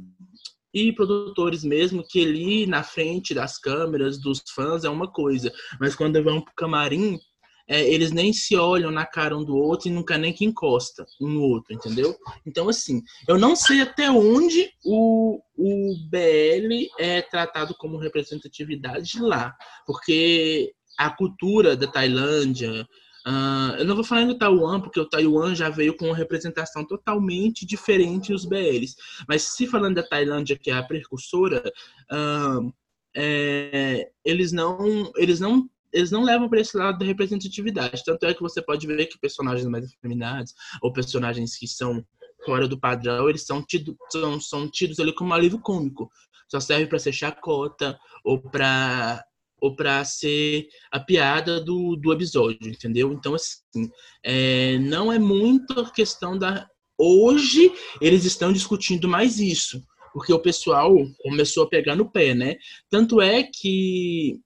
e 0.74 0.93
produtores 0.93 1.63
mesmo 1.63 2.03
que 2.07 2.25
ali 2.25 2.65
na 2.65 2.83
frente 2.83 3.33
das 3.33 3.59
câmeras, 3.59 4.19
dos 4.19 4.41
fãs, 4.55 4.83
é 4.83 4.89
uma 4.89 5.12
coisa. 5.12 5.51
Mas 5.79 5.95
quando 5.95 6.24
vão 6.24 6.41
pro 6.41 6.53
camarim, 6.55 7.19
é, 7.67 7.88
eles 7.88 8.12
nem 8.12 8.31
se 8.31 8.55
olham 8.55 8.89
na 8.89 9.05
cara 9.05 9.38
um 9.38 9.43
do 9.43 9.57
outro 9.57 9.89
e 9.89 9.91
nunca 9.91 10.17
nem 10.17 10.31
que 10.31 10.45
encosta 10.45 11.05
um 11.19 11.27
no 11.27 11.41
outro, 11.41 11.74
entendeu? 11.74 12.15
Então, 12.45 12.69
assim, 12.69 13.03
eu 13.27 13.38
não 13.38 13.55
sei 13.55 13.81
até 13.81 14.09
onde 14.09 14.71
o, 14.86 15.41
o 15.57 15.95
BL 16.09 16.88
é 16.97 17.21
tratado 17.21 17.75
como 17.75 17.97
representatividade 17.97 19.19
lá, 19.19 19.53
porque 19.86 20.74
a 20.97 21.09
cultura 21.09 21.75
da 21.75 21.88
Tailândia, 21.88 22.88
Uh, 23.27 23.75
eu 23.79 23.83
não 23.83 23.93
vou 23.93 24.05
falar 24.05 24.24
do 24.24 24.38
Taiwan, 24.38 24.79
porque 24.79 25.01
o 25.01 25.09
Taiwan 25.09 25.53
já 25.53 25.67
veio 25.67 25.97
com 25.97 26.05
uma 26.05 26.15
representação 26.15 26.86
totalmente 26.88 27.65
diferente 27.65 28.31
dos 28.31 28.45
BLs. 28.45 28.95
Mas 29.27 29.41
se 29.41 29.67
falando 29.67 29.95
da 29.95 30.07
Tailândia, 30.07 30.57
que 30.57 30.71
é 30.71 30.74
a 30.74 30.81
precursora, 30.81 31.62
uh, 32.09 32.74
é, 33.13 34.09
eles 34.24 34.53
não 34.53 35.12
eles 35.17 35.41
não 35.41 35.69
eles 35.91 36.12
não 36.12 36.24
levam 36.24 36.50
para 36.50 36.60
esse 36.60 36.75
lado 36.75 37.00
da 37.00 37.06
representatividade. 37.06 38.03
Tanto 38.03 38.25
é 38.25 38.34
que 38.34 38.41
você 38.41 38.62
pode 38.62 38.86
ver 38.86 39.06
que 39.06 39.20
personagens 39.20 39.67
mais 39.67 39.86
afeminados 39.86 40.53
ou 40.82 40.94
personagens 40.94 41.56
que 41.56 41.67
são 41.67 42.06
fora 42.46 42.67
do 42.67 42.79
padrão, 42.79 43.29
eles 43.29 43.46
são, 43.46 43.63
tido, 43.63 43.98
são, 44.12 44.39
são 44.39 44.70
tidos 44.70 45.00
ali 45.00 45.13
como 45.13 45.32
um 45.32 45.34
alívio 45.34 45.60
cômico. 45.60 46.10
Só 46.50 46.60
serve 46.60 46.88
para 46.88 47.00
ser 47.00 47.12
chacota 47.12 48.00
ou 48.24 48.39
para 48.39 49.24
ou 49.60 49.75
para 49.75 50.06
ser 50.06 50.67
a 50.91 51.00
piada 51.00 51.60
do, 51.60 51.96
do 51.96 52.13
episódio, 52.13 52.70
entendeu? 52.70 53.12
Então, 53.12 53.34
assim, 53.34 53.91
é, 54.24 54.77
não 54.77 55.12
é 55.12 55.17
muito 55.17 55.79
a 55.79 55.89
questão 55.89 56.38
da. 56.38 56.67
Hoje, 56.96 57.72
eles 58.00 58.24
estão 58.24 58.53
discutindo 58.53 59.08
mais 59.08 59.39
isso, 59.39 59.82
porque 60.13 60.32
o 60.32 60.39
pessoal 60.39 60.96
começou 61.24 61.63
a 61.63 61.70
pegar 61.70 61.96
no 61.96 62.10
pé, 62.10 62.34
né? 62.34 62.56
Tanto 62.89 63.20
é 63.20 63.44
que 63.44 64.39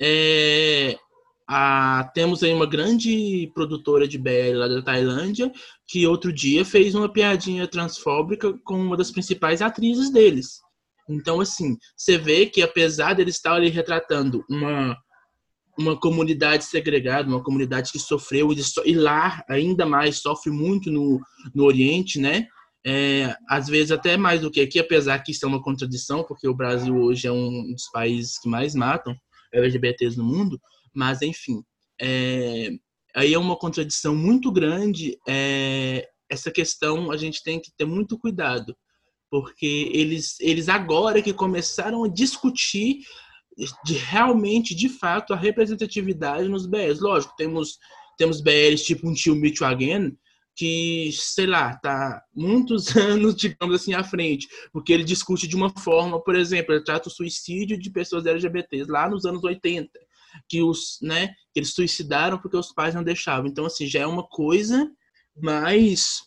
é, 0.00 0.98
a, 1.48 2.10
temos 2.12 2.42
aí 2.42 2.52
uma 2.52 2.66
grande 2.66 3.50
produtora 3.54 4.08
de 4.08 4.18
BL 4.18 4.54
lá 4.54 4.68
da 4.68 4.82
Tailândia, 4.82 5.50
que 5.86 6.06
outro 6.06 6.32
dia 6.32 6.64
fez 6.64 6.94
uma 6.94 7.08
piadinha 7.08 7.66
transfóbica 7.68 8.52
com 8.64 8.74
uma 8.74 8.96
das 8.96 9.10
principais 9.10 9.62
atrizes 9.62 10.10
deles. 10.10 10.60
Então, 11.08 11.40
assim, 11.40 11.76
você 11.96 12.18
vê 12.18 12.46
que 12.46 12.62
apesar 12.62 13.14
deles 13.14 13.36
estar 13.36 13.54
ali 13.54 13.68
retratando 13.68 14.44
uma, 14.50 14.96
uma 15.78 15.98
comunidade 15.98 16.64
segregada, 16.64 17.28
uma 17.28 17.42
comunidade 17.42 17.92
que 17.92 17.98
sofreu 17.98 18.52
e, 18.52 18.56
e 18.84 18.94
lá 18.94 19.44
ainda 19.48 19.86
mais 19.86 20.18
sofre 20.18 20.50
muito 20.50 20.90
no, 20.90 21.20
no 21.54 21.64
Oriente, 21.64 22.18
né? 22.18 22.46
É, 22.84 23.36
às 23.48 23.66
vezes 23.68 23.90
até 23.90 24.16
mais 24.16 24.40
do 24.40 24.50
que 24.50 24.60
aqui, 24.60 24.78
apesar 24.78 25.18
que 25.20 25.32
isso 25.32 25.44
é 25.44 25.48
uma 25.48 25.62
contradição, 25.62 26.24
porque 26.24 26.46
o 26.46 26.54
Brasil 26.54 26.96
hoje 26.96 27.26
é 27.26 27.32
um 27.32 27.72
dos 27.72 27.88
países 27.90 28.38
que 28.38 28.48
mais 28.48 28.74
matam 28.74 29.16
LGBTs 29.56 30.16
no 30.16 30.24
mundo, 30.24 30.60
mas 30.94 31.22
enfim, 31.22 31.62
é, 32.00 32.70
aí 33.14 33.34
é 33.34 33.38
uma 33.38 33.56
contradição 33.56 34.14
muito 34.14 34.52
grande. 34.52 35.18
É, 35.26 36.08
essa 36.28 36.50
questão 36.50 37.10
a 37.10 37.16
gente 37.16 37.42
tem 37.42 37.60
que 37.60 37.70
ter 37.76 37.84
muito 37.84 38.18
cuidado, 38.18 38.76
porque 39.30 39.90
eles, 39.92 40.38
eles 40.40 40.68
agora 40.68 41.22
que 41.22 41.32
começaram 41.32 42.04
a 42.04 42.08
discutir 42.08 43.00
de 43.84 43.94
realmente, 43.94 44.74
de 44.74 44.88
fato, 44.88 45.32
a 45.32 45.36
representatividade 45.36 46.48
nos 46.48 46.66
BLs. 46.66 47.00
Lógico, 47.00 47.34
temos, 47.36 47.78
temos 48.18 48.40
BLs 48.40 48.84
tipo 48.84 49.08
um 49.08 49.14
tio 49.14 49.34
Meet 49.34 49.62
Again, 49.62 50.16
que, 50.56 51.10
sei 51.12 51.46
lá, 51.46 51.76
tá 51.76 52.22
muitos 52.34 52.88
anos, 52.96 53.36
digamos 53.36 53.76
assim, 53.76 53.92
à 53.92 54.02
frente, 54.02 54.48
porque 54.72 54.92
ele 54.92 55.04
discute 55.04 55.46
de 55.46 55.54
uma 55.54 55.70
forma, 55.78 56.20
por 56.22 56.34
exemplo, 56.34 56.74
ele 56.74 56.82
trata 56.82 57.08
o 57.08 57.12
suicídio 57.12 57.78
de 57.78 57.90
pessoas 57.90 58.24
LGBTs 58.24 58.90
lá 58.90 59.08
nos 59.08 59.26
anos 59.26 59.44
80, 59.44 59.90
que 60.48 60.62
os, 60.62 60.98
né, 61.02 61.34
eles 61.54 61.74
suicidaram 61.74 62.38
porque 62.38 62.56
os 62.56 62.72
pais 62.72 62.94
não 62.94 63.04
deixavam. 63.04 63.46
Então, 63.46 63.66
assim, 63.66 63.86
já 63.86 64.00
é 64.00 64.06
uma 64.06 64.26
coisa 64.26 64.90
mais 65.36 66.22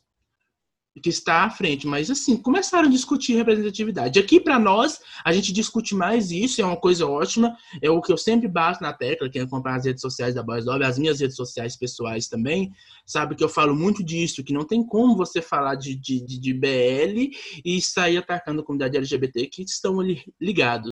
que 0.99 1.09
está 1.09 1.43
à 1.43 1.49
frente, 1.49 1.87
mas 1.87 2.09
assim, 2.09 2.37
começaram 2.37 2.87
a 2.87 2.91
discutir 2.91 3.35
representatividade. 3.35 4.19
Aqui, 4.19 4.39
para 4.39 4.59
nós, 4.59 4.99
a 5.23 5.31
gente 5.31 5.51
discute 5.51 5.95
mais 5.95 6.31
isso, 6.31 6.61
é 6.61 6.65
uma 6.65 6.77
coisa 6.77 7.07
ótima, 7.07 7.55
é 7.81 7.89
o 7.89 8.01
que 8.01 8.11
eu 8.11 8.17
sempre 8.17 8.47
bato 8.47 8.81
na 8.83 8.93
tecla, 8.93 9.29
quem 9.29 9.41
acompanha 9.41 9.77
as 9.77 9.85
redes 9.85 10.01
sociais 10.01 10.35
da 10.35 10.43
Boys 10.43 10.65
Love, 10.65 10.83
as 10.83 10.99
minhas 10.99 11.19
redes 11.19 11.35
sociais 11.35 11.75
pessoais 11.75 12.27
também, 12.27 12.71
sabe 13.05 13.35
que 13.35 13.43
eu 13.43 13.49
falo 13.49 13.75
muito 13.75 14.03
disso, 14.03 14.43
que 14.43 14.53
não 14.53 14.65
tem 14.65 14.85
como 14.85 15.15
você 15.15 15.41
falar 15.41 15.75
de, 15.75 15.95
de, 15.95 16.19
de 16.21 16.53
BL 16.53 17.35
e 17.63 17.81
sair 17.81 18.17
atacando 18.17 18.61
a 18.61 18.63
comunidade 18.63 18.97
LGBT 18.97 19.47
que 19.47 19.63
estão 19.63 19.99
ali 19.99 20.23
ligados. 20.39 20.89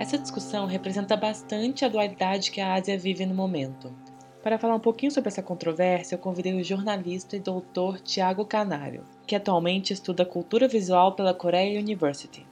Essa 0.00 0.16
discussão 0.16 0.64
representa 0.64 1.14
bastante 1.14 1.84
a 1.84 1.88
dualidade 1.88 2.50
que 2.50 2.58
a 2.58 2.72
Ásia 2.72 2.96
vive 2.96 3.26
no 3.26 3.34
momento. 3.34 3.94
Para 4.42 4.58
falar 4.58 4.74
um 4.74 4.80
pouquinho 4.80 5.12
sobre 5.12 5.28
essa 5.28 5.42
controvérsia, 5.42 6.14
eu 6.14 6.18
convidei 6.18 6.58
o 6.58 6.64
jornalista 6.64 7.36
e 7.36 7.40
doutor 7.40 8.00
Tiago 8.00 8.46
Canário, 8.46 9.04
que 9.26 9.36
atualmente 9.36 9.92
estuda 9.92 10.24
cultura 10.24 10.66
visual 10.66 11.14
pela 11.14 11.34
Korea 11.34 11.78
University. 11.78 12.46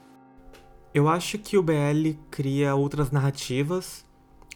Eu 0.93 1.07
acho 1.07 1.39
que 1.39 1.57
o 1.57 1.63
BL 1.63 2.11
cria 2.29 2.75
outras 2.75 3.09
narrativas 3.09 4.05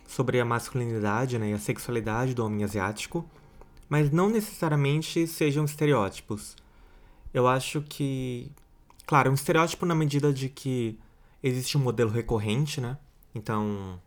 sobre 0.08 0.40
a 0.40 0.46
masculinidade 0.46 1.40
né, 1.40 1.50
e 1.50 1.54
a 1.54 1.60
sexualidade 1.60 2.36
do 2.36 2.46
homem 2.46 2.64
asiático, 2.64 3.28
mas 3.90 4.12
não 4.12 4.30
necessariamente 4.30 5.26
sejam 5.26 5.66
estereótipos. 5.66 6.56
Eu 7.34 7.48
acho 7.48 7.82
que, 7.82 8.52
claro, 9.08 9.32
um 9.32 9.34
estereótipo 9.34 9.88
na 9.88 9.96
medida 9.96 10.32
de 10.32 10.50
que 10.50 11.00
existe 11.42 11.80
um 11.80 11.82
modelo 11.82 12.12
recorrente, 12.12 12.80
né? 12.80 12.96
Então, 13.34 14.00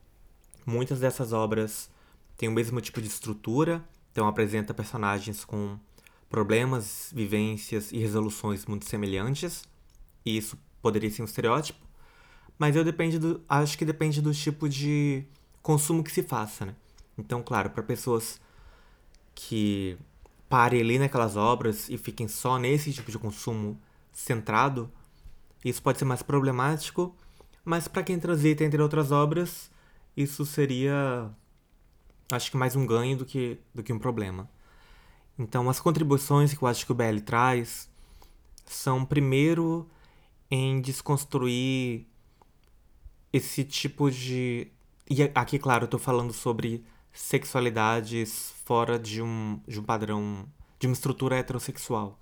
muitas 0.65 1.01
dessas 1.01 1.33
obras 1.33 1.91
têm 2.37 2.49
o 2.49 2.53
mesmo 2.53 2.81
tipo 2.81 3.01
de 3.01 3.09
estrutura, 3.09 3.85
então 4.13 4.27
apresenta 4.27 4.75
personagens 4.75 5.45
com 5.45 5.79
problemas, 6.29 7.11
vivências 7.15 7.93
e 7.93 7.99
resoluções 7.99 8.67
muito 8.67 8.85
semelhantes, 8.87 9.65
e 10.25 10.37
isso 10.37 10.59
poderia 10.83 11.11
ser 11.11 11.23
um 11.23 11.25
estereótipo, 11.25 11.79
mas 12.59 12.75
eu 12.75 12.85
depende 12.85 13.19
do, 13.19 13.41
acho 13.49 13.77
que 13.77 13.85
depende 13.85 14.21
do 14.21 14.33
tipo 14.33 14.69
de 14.69 15.25
consumo 15.63 16.03
que 16.03 16.11
se 16.11 16.23
faça, 16.23 16.67
né? 16.67 16.75
Então, 17.19 17.43
claro, 17.43 17.71
para 17.71 17.83
pessoas 17.83 18.41
que 19.35 19.97
parem 20.49 20.81
ali 20.81 20.99
naquelas 20.99 21.37
obras 21.37 21.89
e 21.89 21.99
fiquem 21.99 22.29
só 22.29 22.59
nesse 22.59 22.93
tipo 22.93 23.11
de 23.11 23.19
consumo 23.19 23.81
centrado, 24.13 24.91
isso 25.65 25.83
pode 25.83 25.99
ser 25.99 26.05
mais 26.05 26.23
problemático 26.23 27.15
mas 27.67 27.89
para 27.89 28.05
quem 28.05 28.17
transita 28.17 28.63
entre 28.63 28.81
outras 28.81 29.11
obras, 29.11 29.69
isso 30.17 30.47
seria 30.47 31.29
acho 32.31 32.51
que 32.51 32.57
mais 32.57 32.75
um 32.77 32.87
ganho 32.87 33.17
do 33.17 33.25
que, 33.25 33.59
do 33.75 33.83
que 33.83 33.93
um 33.93 33.99
problema. 33.99 34.49
Então, 35.39 35.69
as 35.69 35.81
contribuições 35.81 36.55
que 36.55 36.63
eu 36.63 36.69
acho 36.69 36.85
que 36.87 36.93
o 36.93 36.95
BL 36.95 37.21
traz 37.25 37.89
são, 38.65 39.05
primeiro, 39.05 39.89
em 40.51 40.81
desconstruir 40.81 42.07
esse 43.33 43.65
tipo 43.65 44.11
de. 44.11 44.69
E 45.09 45.23
aqui, 45.35 45.59
claro, 45.59 45.85
eu 45.85 45.89
tô 45.89 45.99
falando 45.99 46.33
sobre 46.33 46.85
sexualidades 47.13 48.53
fora 48.65 48.99
de 48.99 49.23
um, 49.23 49.61
de 49.67 49.79
um 49.79 49.83
padrão, 49.83 50.47
de 50.79 50.87
uma 50.87 50.95
estrutura 50.95 51.37
heterossexual. 51.37 52.19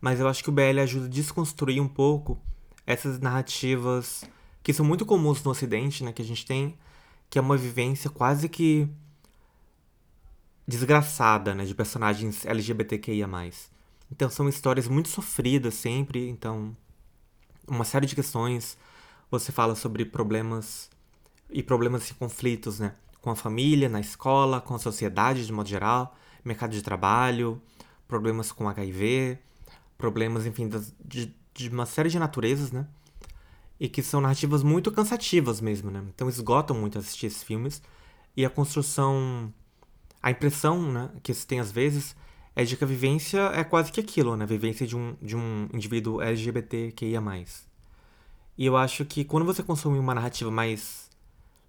Mas 0.00 0.20
eu 0.20 0.28
acho 0.28 0.42
que 0.42 0.50
o 0.50 0.52
BL 0.52 0.80
ajuda 0.82 1.06
a 1.06 1.08
desconstruir 1.08 1.80
um 1.80 1.88
pouco 1.88 2.38
essas 2.86 3.18
narrativas 3.18 4.24
que 4.62 4.72
são 4.72 4.84
muito 4.84 5.04
comuns 5.04 5.42
no 5.42 5.50
Ocidente, 5.50 6.04
né? 6.04 6.12
Que 6.12 6.22
a 6.22 6.24
gente 6.24 6.46
tem, 6.46 6.78
que 7.28 7.38
é 7.38 7.42
uma 7.42 7.56
vivência 7.56 8.08
quase 8.08 8.48
que 8.48 8.88
desgraçada, 10.66 11.54
né? 11.54 11.64
De 11.64 11.74
personagens 11.74 12.44
LGBTQIA+. 12.44 13.28
Então 14.10 14.30
são 14.30 14.48
histórias 14.48 14.88
muito 14.88 15.08
sofridas 15.08 15.74
sempre, 15.74 16.28
então 16.28 16.76
uma 17.66 17.84
série 17.84 18.06
de 18.06 18.14
questões. 18.14 18.76
Você 19.30 19.50
fala 19.50 19.74
sobre 19.74 20.04
problemas 20.04 20.90
e 21.50 21.62
problemas 21.62 22.08
e 22.10 22.14
conflitos, 22.14 22.80
né? 22.80 22.94
Com 23.20 23.30
a 23.30 23.36
família, 23.36 23.88
na 23.88 24.00
escola, 24.00 24.60
com 24.60 24.74
a 24.74 24.78
sociedade 24.78 25.46
de 25.46 25.52
modo 25.52 25.68
geral, 25.68 26.16
mercado 26.44 26.72
de 26.72 26.82
trabalho, 26.82 27.60
problemas 28.06 28.52
com 28.52 28.68
HIV, 28.68 29.38
problemas, 29.96 30.46
enfim, 30.46 30.68
de, 31.04 31.34
de 31.54 31.68
uma 31.70 31.86
série 31.86 32.10
de 32.10 32.18
naturezas, 32.18 32.70
né? 32.70 32.86
e 33.78 33.88
que 33.88 34.02
são 34.02 34.20
narrativas 34.20 34.62
muito 34.62 34.90
cansativas 34.92 35.60
mesmo, 35.60 35.90
né? 35.90 36.02
Então 36.14 36.28
esgotam 36.28 36.76
muito 36.76 36.98
assistir 36.98 37.26
esses 37.26 37.42
filmes 37.42 37.82
e 38.36 38.44
a 38.44 38.50
construção, 38.50 39.52
a 40.24 40.30
impressão, 40.30 40.90
né, 40.90 41.10
que 41.22 41.34
se 41.34 41.46
tem 41.46 41.60
às 41.60 41.70
vezes 41.70 42.16
é 42.56 42.64
de 42.64 42.78
que 42.78 42.84
a 42.84 42.86
vivência 42.86 43.40
é 43.54 43.62
quase 43.62 43.92
que 43.92 44.00
aquilo, 44.00 44.34
né? 44.38 44.44
A 44.44 44.46
vivência 44.46 44.86
de 44.86 44.96
um, 44.96 45.14
de 45.20 45.36
um 45.36 45.68
indivíduo 45.70 46.22
LGBTQIA+. 46.22 47.20
E 48.56 48.64
eu 48.64 48.74
acho 48.74 49.04
que 49.04 49.22
quando 49.22 49.44
você 49.44 49.62
consome 49.62 49.98
uma 49.98 50.14
narrativa 50.14 50.50
mais 50.50 51.10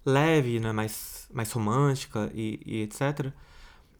leve, 0.06 0.58
né, 0.58 0.72
mais, 0.72 1.28
mais 1.34 1.52
romântica 1.52 2.30
e, 2.32 2.58
e 2.64 2.82
etc., 2.82 3.30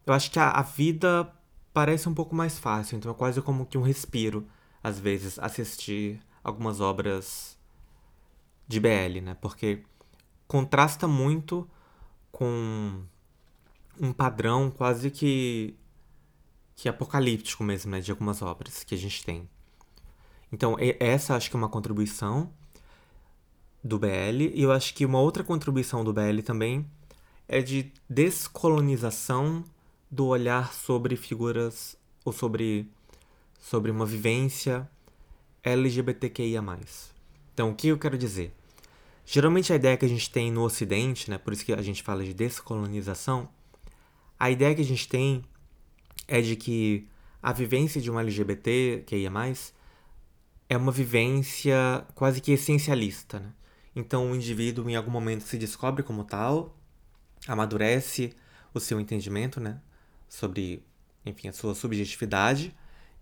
eu 0.06 0.14
acho 0.14 0.30
que 0.30 0.38
a, 0.38 0.50
a 0.52 0.62
vida 0.62 1.30
parece 1.74 2.08
um 2.08 2.14
pouco 2.14 2.34
mais 2.34 2.58
fácil. 2.58 2.96
Então 2.96 3.10
é 3.10 3.14
quase 3.14 3.42
como 3.42 3.66
que 3.66 3.76
um 3.76 3.82
respiro, 3.82 4.46
às 4.82 4.98
vezes, 4.98 5.38
assistir 5.38 6.18
algumas 6.42 6.80
obras 6.80 7.58
de 8.66 8.80
BL, 8.80 9.20
né? 9.22 9.36
Porque 9.38 9.82
contrasta 10.48 11.06
muito 11.06 11.68
com 12.32 13.02
um 14.00 14.12
padrão 14.12 14.70
quase 14.70 15.10
que 15.10 15.74
que 16.76 16.90
apocalíptico 16.90 17.64
mesmo, 17.64 17.90
né, 17.90 18.00
de 18.00 18.10
algumas 18.10 18.42
obras 18.42 18.84
que 18.84 18.94
a 18.94 18.98
gente 18.98 19.24
tem. 19.24 19.48
Então, 20.52 20.76
essa 21.00 21.34
acho 21.34 21.48
que 21.48 21.56
é 21.56 21.58
uma 21.58 21.70
contribuição 21.70 22.52
do 23.82 23.98
BL, 23.98 24.52
e 24.52 24.62
eu 24.62 24.70
acho 24.70 24.94
que 24.94 25.06
uma 25.06 25.18
outra 25.18 25.42
contribuição 25.42 26.04
do 26.04 26.12
BL 26.12 26.42
também 26.44 26.86
é 27.48 27.62
de 27.62 27.92
descolonização 28.10 29.64
do 30.10 30.26
olhar 30.26 30.74
sobre 30.74 31.16
figuras 31.16 31.96
ou 32.24 32.32
sobre 32.32 32.90
sobre 33.58 33.90
uma 33.90 34.06
vivência 34.06 34.88
LGBTQIA+. 35.64 36.62
Então, 37.52 37.70
o 37.70 37.74
que 37.74 37.88
eu 37.88 37.98
quero 37.98 38.16
dizer? 38.16 38.54
Geralmente 39.24 39.72
a 39.72 39.76
ideia 39.76 39.96
que 39.96 40.04
a 40.04 40.08
gente 40.08 40.30
tem 40.30 40.52
no 40.52 40.62
Ocidente, 40.62 41.28
né, 41.28 41.38
por 41.38 41.52
isso 41.52 41.64
que 41.64 41.72
a 41.72 41.82
gente 41.82 42.02
fala 42.02 42.22
de 42.22 42.32
descolonização, 42.32 43.48
a 44.38 44.50
ideia 44.50 44.74
que 44.74 44.80
a 44.80 44.84
gente 44.84 45.08
tem 45.08 45.44
é 46.28 46.40
de 46.40 46.56
que 46.56 47.08
a 47.42 47.52
vivência 47.52 48.00
de 48.00 48.10
um 48.10 48.18
LGBT, 48.18 49.04
que 49.06 49.16
ia 49.16 49.30
mais, 49.30 49.72
é 50.68 50.76
uma 50.76 50.92
vivência 50.92 52.04
quase 52.14 52.40
que 52.40 52.52
essencialista. 52.52 53.40
Né? 53.40 53.52
Então 53.94 54.30
o 54.30 54.34
indivíduo 54.34 54.88
em 54.90 54.96
algum 54.96 55.10
momento 55.10 55.42
se 55.42 55.56
descobre 55.56 56.02
como 56.02 56.24
tal, 56.24 56.76
amadurece 57.46 58.32
o 58.74 58.80
seu 58.80 59.00
entendimento 59.00 59.60
né, 59.60 59.80
sobre 60.28 60.82
enfim, 61.24 61.48
a 61.48 61.52
sua 61.52 61.74
subjetividade. 61.74 62.74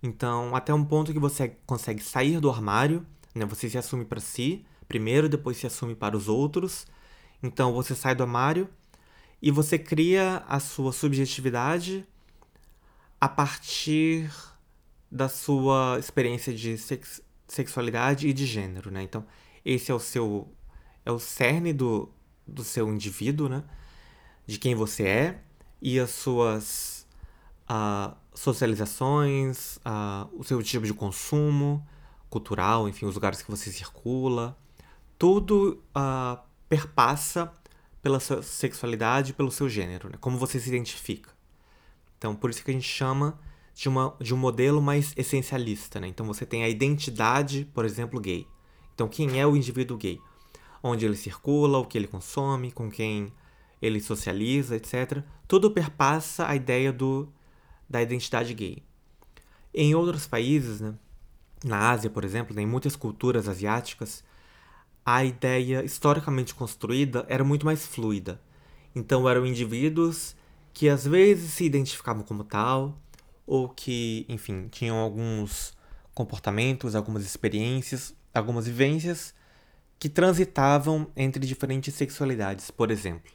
Então, 0.03 0.55
até 0.55 0.73
um 0.73 0.83
ponto 0.83 1.11
que 1.11 1.19
você 1.19 1.55
consegue 1.65 2.03
sair 2.03 2.39
do 2.39 2.49
armário 2.49 3.05
né? 3.35 3.45
Você 3.45 3.69
se 3.69 3.77
assume 3.77 4.05
para 4.05 4.21
si 4.21 4.65
primeiro, 4.87 5.27
depois 5.27 5.57
se 5.57 5.67
assume 5.67 5.93
para 5.93 6.15
os 6.15 6.29
outros. 6.29 6.87
Então 7.43 7.73
você 7.73 7.93
sai 7.93 8.15
do 8.15 8.23
armário 8.23 8.69
e 9.41 9.51
você 9.51 9.77
cria 9.77 10.43
a 10.47 10.59
sua 10.59 10.91
subjetividade 10.91 12.05
a 13.19 13.29
partir 13.29 14.31
da 15.11 15.29
sua 15.29 15.97
experiência 15.99 16.53
de 16.53 16.77
sex 16.77 17.21
sexualidade 17.47 18.27
e 18.27 18.33
de 18.33 18.45
gênero, 18.45 18.89
né? 18.89 19.03
Então, 19.03 19.23
esse 19.63 19.91
é 19.91 19.93
o 19.93 19.99
seu 19.99 20.51
é 21.05 21.11
o 21.11 21.19
cerne 21.19 21.71
do, 21.71 22.11
do 22.45 22.63
seu 22.63 22.91
indivíduo, 22.91 23.47
né? 23.47 23.63
De 24.47 24.57
quem 24.57 24.73
você 24.73 25.03
é 25.03 25.41
e 25.81 25.99
as 25.99 26.09
suas 26.09 27.07
uh, 27.69 28.15
socializações, 28.33 29.77
uh, 29.77 30.27
o 30.33 30.43
seu 30.43 30.61
tipo 30.63 30.85
de 30.85 30.93
consumo, 30.93 31.85
cultural, 32.29 32.89
enfim, 32.89 33.05
os 33.05 33.15
lugares 33.15 33.41
que 33.41 33.49
você 33.49 33.71
circula, 33.71 34.57
tudo 35.17 35.83
uh, 35.95 36.39
perpassa 36.67 37.53
pela 38.05 38.19
sua 38.19 38.43
sexualidade, 38.43 39.33
pelo 39.33 39.49
seu 39.49 39.67
gênero, 39.67 40.09
né? 40.09 40.15
como 40.21 40.37
você 40.37 40.59
se 40.59 40.69
identifica. 40.69 41.31
Então, 42.19 42.35
por 42.35 42.51
isso 42.51 42.63
que 42.63 42.69
a 42.69 42.73
gente 42.75 42.87
chama 42.87 43.39
de, 43.73 43.89
uma, 43.89 44.15
de 44.21 44.31
um 44.31 44.37
modelo 44.37 44.79
mais 44.79 45.11
essencialista. 45.17 45.99
Né? 45.99 46.09
Então, 46.09 46.23
você 46.23 46.45
tem 46.45 46.63
a 46.63 46.69
identidade, 46.69 47.67
por 47.73 47.83
exemplo, 47.83 48.19
gay. 48.19 48.45
Então, 48.93 49.07
quem 49.07 49.39
é 49.39 49.47
o 49.47 49.55
indivíduo 49.55 49.97
gay? 49.97 50.21
Onde 50.83 51.03
ele 51.03 51.15
circula, 51.15 51.79
o 51.79 51.85
que 51.85 51.97
ele 51.97 52.05
consome, 52.05 52.71
com 52.71 52.91
quem 52.91 53.33
ele 53.81 53.99
socializa, 53.99 54.75
etc. 54.75 55.23
Tudo 55.47 55.71
perpassa 55.71 56.47
a 56.47 56.55
ideia 56.55 56.93
do, 56.93 57.27
da 57.89 58.03
identidade 58.03 58.53
gay. 58.53 58.83
Em 59.73 59.95
outros 59.95 60.27
países, 60.27 60.79
né, 60.79 60.93
na 61.63 61.89
Ásia, 61.89 62.11
por 62.11 62.23
exemplo, 62.23 62.55
né, 62.55 62.61
em 62.61 62.67
muitas 62.67 62.95
culturas 62.95 63.49
asiáticas, 63.49 64.23
a 65.05 65.23
ideia 65.23 65.83
historicamente 65.83 66.55
construída 66.55 67.25
era 67.29 67.43
muito 67.43 67.65
mais 67.65 67.85
fluida. 67.85 68.41
Então 68.95 69.29
eram 69.29 69.45
indivíduos 69.45 70.35
que 70.73 70.89
às 70.89 71.05
vezes 71.05 71.51
se 71.53 71.63
identificavam 71.63 72.23
como 72.23 72.43
tal, 72.43 72.97
ou 73.45 73.69
que, 73.69 74.25
enfim, 74.27 74.67
tinham 74.69 74.97
alguns 74.97 75.73
comportamentos, 76.13 76.95
algumas 76.95 77.23
experiências, 77.23 78.15
algumas 78.33 78.65
vivências 78.65 79.33
que 79.99 80.09
transitavam 80.09 81.07
entre 81.15 81.45
diferentes 81.45 81.93
sexualidades, 81.93 82.71
por 82.71 82.89
exemplo. 82.91 83.31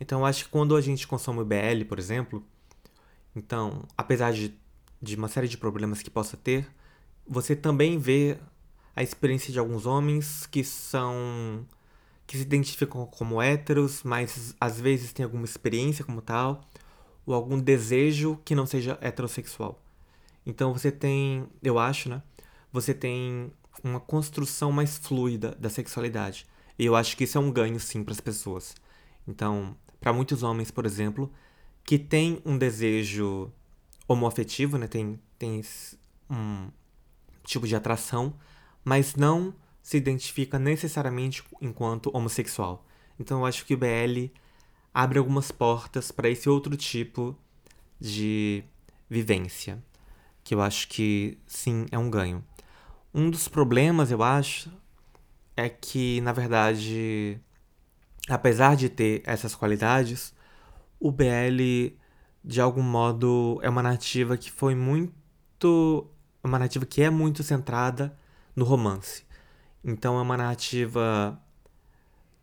Então, 0.00 0.26
acho 0.26 0.44
que 0.44 0.50
quando 0.50 0.74
a 0.74 0.80
gente 0.80 1.06
consome 1.06 1.44
BL, 1.44 1.84
por 1.88 1.98
exemplo, 1.98 2.44
então, 3.36 3.84
apesar 3.96 4.32
de, 4.32 4.54
de 5.00 5.14
uma 5.16 5.28
série 5.28 5.48
de 5.48 5.56
problemas 5.56 6.02
que 6.02 6.10
possa 6.10 6.36
ter, 6.36 6.66
você 7.26 7.54
também 7.54 7.98
vê 7.98 8.38
a 8.94 9.02
experiência 9.02 9.52
de 9.52 9.58
alguns 9.58 9.86
homens 9.86 10.46
que 10.46 10.62
são 10.62 11.66
que 12.26 12.36
se 12.36 12.44
identificam 12.44 13.04
como 13.06 13.42
héteros, 13.42 14.02
mas 14.02 14.54
às 14.60 14.80
vezes 14.80 15.12
tem 15.12 15.24
alguma 15.24 15.44
experiência 15.44 16.04
como 16.04 16.22
tal, 16.22 16.62
ou 17.26 17.34
algum 17.34 17.58
desejo 17.60 18.38
que 18.44 18.54
não 18.54 18.64
seja 18.64 18.98
heterossexual. 19.00 19.82
Então 20.46 20.72
você 20.72 20.90
tem, 20.90 21.46
eu 21.62 21.78
acho, 21.78 22.08
né? 22.08 22.22
Você 22.72 22.94
tem 22.94 23.52
uma 23.84 24.00
construção 24.00 24.72
mais 24.72 24.96
fluida 24.96 25.56
da 25.60 25.68
sexualidade. 25.68 26.46
E 26.78 26.86
eu 26.86 26.96
acho 26.96 27.16
que 27.16 27.24
isso 27.24 27.36
é 27.36 27.40
um 27.40 27.50
ganho 27.50 27.78
sim 27.78 28.02
para 28.02 28.12
as 28.12 28.20
pessoas. 28.20 28.74
Então, 29.26 29.76
para 30.00 30.12
muitos 30.12 30.42
homens, 30.42 30.70
por 30.70 30.86
exemplo, 30.86 31.30
que 31.84 31.98
têm 31.98 32.40
um 32.44 32.56
desejo 32.56 33.52
homoafetivo, 34.08 34.78
né? 34.78 34.86
Tem, 34.86 35.20
tem 35.38 35.62
um 36.30 36.70
tipo 37.44 37.66
de 37.66 37.76
atração, 37.76 38.34
mas 38.84 39.14
não 39.14 39.54
se 39.82 39.96
identifica 39.96 40.58
necessariamente 40.58 41.42
enquanto 41.60 42.10
homossexual. 42.14 42.86
Então 43.18 43.40
eu 43.40 43.46
acho 43.46 43.64
que 43.64 43.74
o 43.74 43.78
BL 43.78 44.30
abre 44.94 45.18
algumas 45.18 45.50
portas 45.50 46.10
para 46.12 46.28
esse 46.28 46.48
outro 46.48 46.76
tipo 46.76 47.36
de 48.00 48.64
vivência, 49.08 49.82
que 50.44 50.54
eu 50.54 50.60
acho 50.60 50.88
que 50.88 51.38
sim 51.46 51.86
é 51.90 51.98
um 51.98 52.10
ganho. 52.10 52.44
Um 53.14 53.30
dos 53.30 53.48
problemas, 53.48 54.10
eu 54.10 54.22
acho, 54.22 54.70
é 55.56 55.68
que, 55.68 56.20
na 56.22 56.32
verdade, 56.32 57.38
apesar 58.28 58.76
de 58.76 58.88
ter 58.88 59.22
essas 59.24 59.54
qualidades, 59.54 60.34
o 60.98 61.10
BL, 61.10 61.94
de 62.44 62.60
algum 62.60 62.82
modo, 62.82 63.60
é 63.62 63.68
uma 63.68 63.82
narrativa 63.82 64.36
que 64.36 64.50
foi 64.50 64.74
muito. 64.74 66.08
uma 66.42 66.58
narrativa 66.58 66.86
que 66.86 67.02
é 67.02 67.10
muito 67.10 67.42
centrada 67.42 68.16
no 68.54 68.64
romance. 68.64 69.24
Então 69.84 70.18
é 70.18 70.22
uma 70.22 70.36
narrativa 70.36 71.40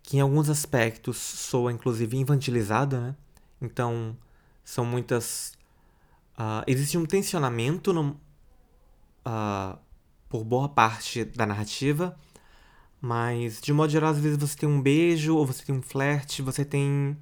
que 0.03 0.17
em 0.17 0.21
alguns 0.21 0.49
aspectos 0.49 1.17
soa 1.17 1.71
inclusive 1.71 2.17
infantilizada, 2.17 2.99
né? 2.99 3.15
Então 3.61 4.17
são 4.63 4.85
muitas. 4.85 5.53
Uh, 6.37 6.63
existe 6.67 6.97
um 6.97 7.05
tensionamento 7.05 7.91
no, 7.91 8.19
uh, 9.25 9.77
por 10.29 10.43
boa 10.43 10.69
parte 10.69 11.25
da 11.25 11.45
narrativa, 11.45 12.15
mas 13.01 13.59
de 13.61 13.73
modo 13.73 13.91
geral, 13.91 14.11
às 14.11 14.19
vezes 14.19 14.37
você 14.37 14.57
tem 14.57 14.69
um 14.69 14.81
beijo 14.81 15.35
ou 15.35 15.45
você 15.45 15.63
tem 15.65 15.75
um 15.75 15.81
flerte, 15.81 16.41
você 16.41 16.65
tem. 16.65 17.17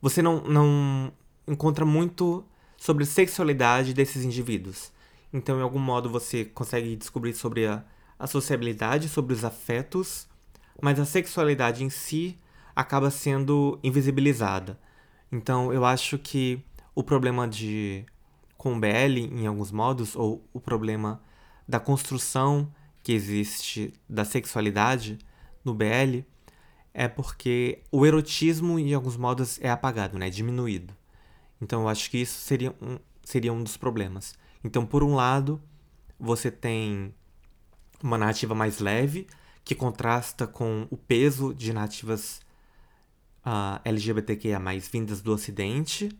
Você 0.00 0.22
não, 0.22 0.40
não 0.42 1.12
encontra 1.46 1.84
muito 1.84 2.44
sobre 2.76 3.04
sexualidade 3.04 3.92
desses 3.92 4.24
indivíduos. 4.24 4.90
Então, 5.32 5.58
em 5.58 5.62
algum 5.62 5.78
modo, 5.78 6.08
você 6.08 6.44
consegue 6.44 6.96
descobrir 6.96 7.34
sobre 7.34 7.66
a, 7.66 7.84
a 8.20 8.26
sociabilidade, 8.26 9.08
sobre 9.08 9.32
os 9.32 9.44
afetos, 9.44 10.28
mas 10.80 11.00
a 11.00 11.06
sexualidade 11.06 11.82
em 11.82 11.88
si 11.88 12.38
acaba 12.76 13.10
sendo 13.10 13.80
invisibilizada. 13.82 14.78
Então, 15.32 15.72
eu 15.72 15.84
acho 15.86 16.18
que 16.18 16.62
o 16.94 17.02
problema 17.02 17.48
de 17.48 18.04
com 18.58 18.78
BL, 18.78 19.18
em 19.32 19.46
alguns 19.46 19.72
modos, 19.72 20.14
ou 20.14 20.46
o 20.52 20.60
problema 20.60 21.22
da 21.66 21.80
construção 21.80 22.70
que 23.02 23.12
existe 23.12 23.94
da 24.06 24.22
sexualidade 24.22 25.18
no 25.64 25.72
BL, 25.72 26.22
é 26.92 27.08
porque 27.08 27.82
o 27.90 28.04
erotismo, 28.04 28.78
em 28.78 28.92
alguns 28.92 29.16
modos, 29.16 29.58
é 29.62 29.70
apagado, 29.70 30.18
né? 30.18 30.28
diminuído. 30.28 30.94
Então, 31.58 31.82
eu 31.82 31.88
acho 31.88 32.10
que 32.10 32.18
isso 32.18 32.38
seria 32.40 32.74
um, 32.82 32.98
seria 33.24 33.52
um 33.52 33.62
dos 33.62 33.78
problemas. 33.78 34.34
Então, 34.62 34.84
por 34.84 35.02
um 35.02 35.14
lado, 35.14 35.58
você 36.18 36.50
tem 36.50 37.14
uma 38.02 38.18
narrativa 38.18 38.54
mais 38.54 38.78
leve, 38.78 39.26
que 39.64 39.74
contrasta 39.74 40.46
com 40.46 40.86
o 40.90 40.96
peso 40.96 41.54
de 41.54 41.72
narrativas 41.72 42.40
uh, 43.40 43.44
ah, 43.44 43.80
LGBTQIA, 43.84 44.60
vindas 44.90 45.20
do 45.20 45.32
Ocidente. 45.32 46.10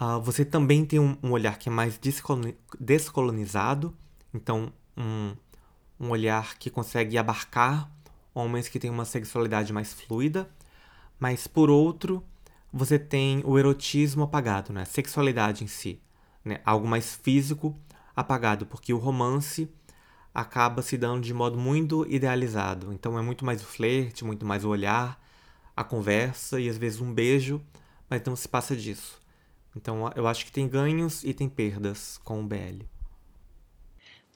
Uh, 0.00 0.20
você 0.20 0.44
também 0.44 0.84
tem 0.84 0.98
um, 0.98 1.16
um, 1.22 1.30
olhar 1.30 1.58
que 1.58 1.68
é 1.68 1.72
mais 1.72 1.98
descolonizado, 2.80 3.96
então, 4.34 4.72
um, 4.96 5.34
um 6.00 6.10
olhar 6.10 6.58
que 6.58 6.70
consegue 6.70 7.16
abarcar 7.16 7.90
homens 8.34 8.68
que 8.68 8.78
têm 8.78 8.90
uma 8.90 9.04
sexualidade 9.04 9.72
mais 9.72 9.92
fluida, 9.92 10.50
mas 11.18 11.46
por 11.46 11.70
outro, 11.70 12.24
você 12.72 12.98
tem 12.98 13.42
o 13.44 13.58
erotismo 13.58 14.24
apagado, 14.24 14.72
né? 14.72 14.82
a 14.82 14.86
sexualidade 14.86 15.62
em 15.62 15.66
si, 15.66 16.00
né? 16.44 16.60
algo 16.64 16.88
mais 16.88 17.14
físico 17.14 17.78
apagado, 18.16 18.66
porque 18.66 18.92
o 18.92 18.98
romance 18.98 19.70
acaba 20.34 20.82
se 20.82 20.96
dando 20.96 21.22
de 21.22 21.34
modo 21.34 21.58
muito 21.58 22.06
idealizado. 22.08 22.92
Então 22.92 23.18
é 23.18 23.22
muito 23.22 23.44
mais 23.44 23.62
o 23.62 23.66
flerte, 23.66 24.24
muito 24.24 24.46
mais 24.46 24.64
o 24.64 24.68
olhar, 24.68 25.20
a 25.76 25.84
conversa 25.84 26.60
e 26.60 26.68
às 26.68 26.78
vezes 26.78 27.00
um 27.00 27.12
beijo, 27.12 27.60
mas 28.08 28.22
não 28.24 28.36
se 28.36 28.48
passa 28.48 28.76
disso. 28.76 29.20
Então 29.76 30.10
eu 30.14 30.26
acho 30.26 30.44
que 30.44 30.52
tem 30.52 30.68
ganhos 30.68 31.24
e 31.24 31.32
tem 31.32 31.48
perdas 31.48 32.18
com 32.24 32.40
o 32.40 32.46
BL. 32.46 32.91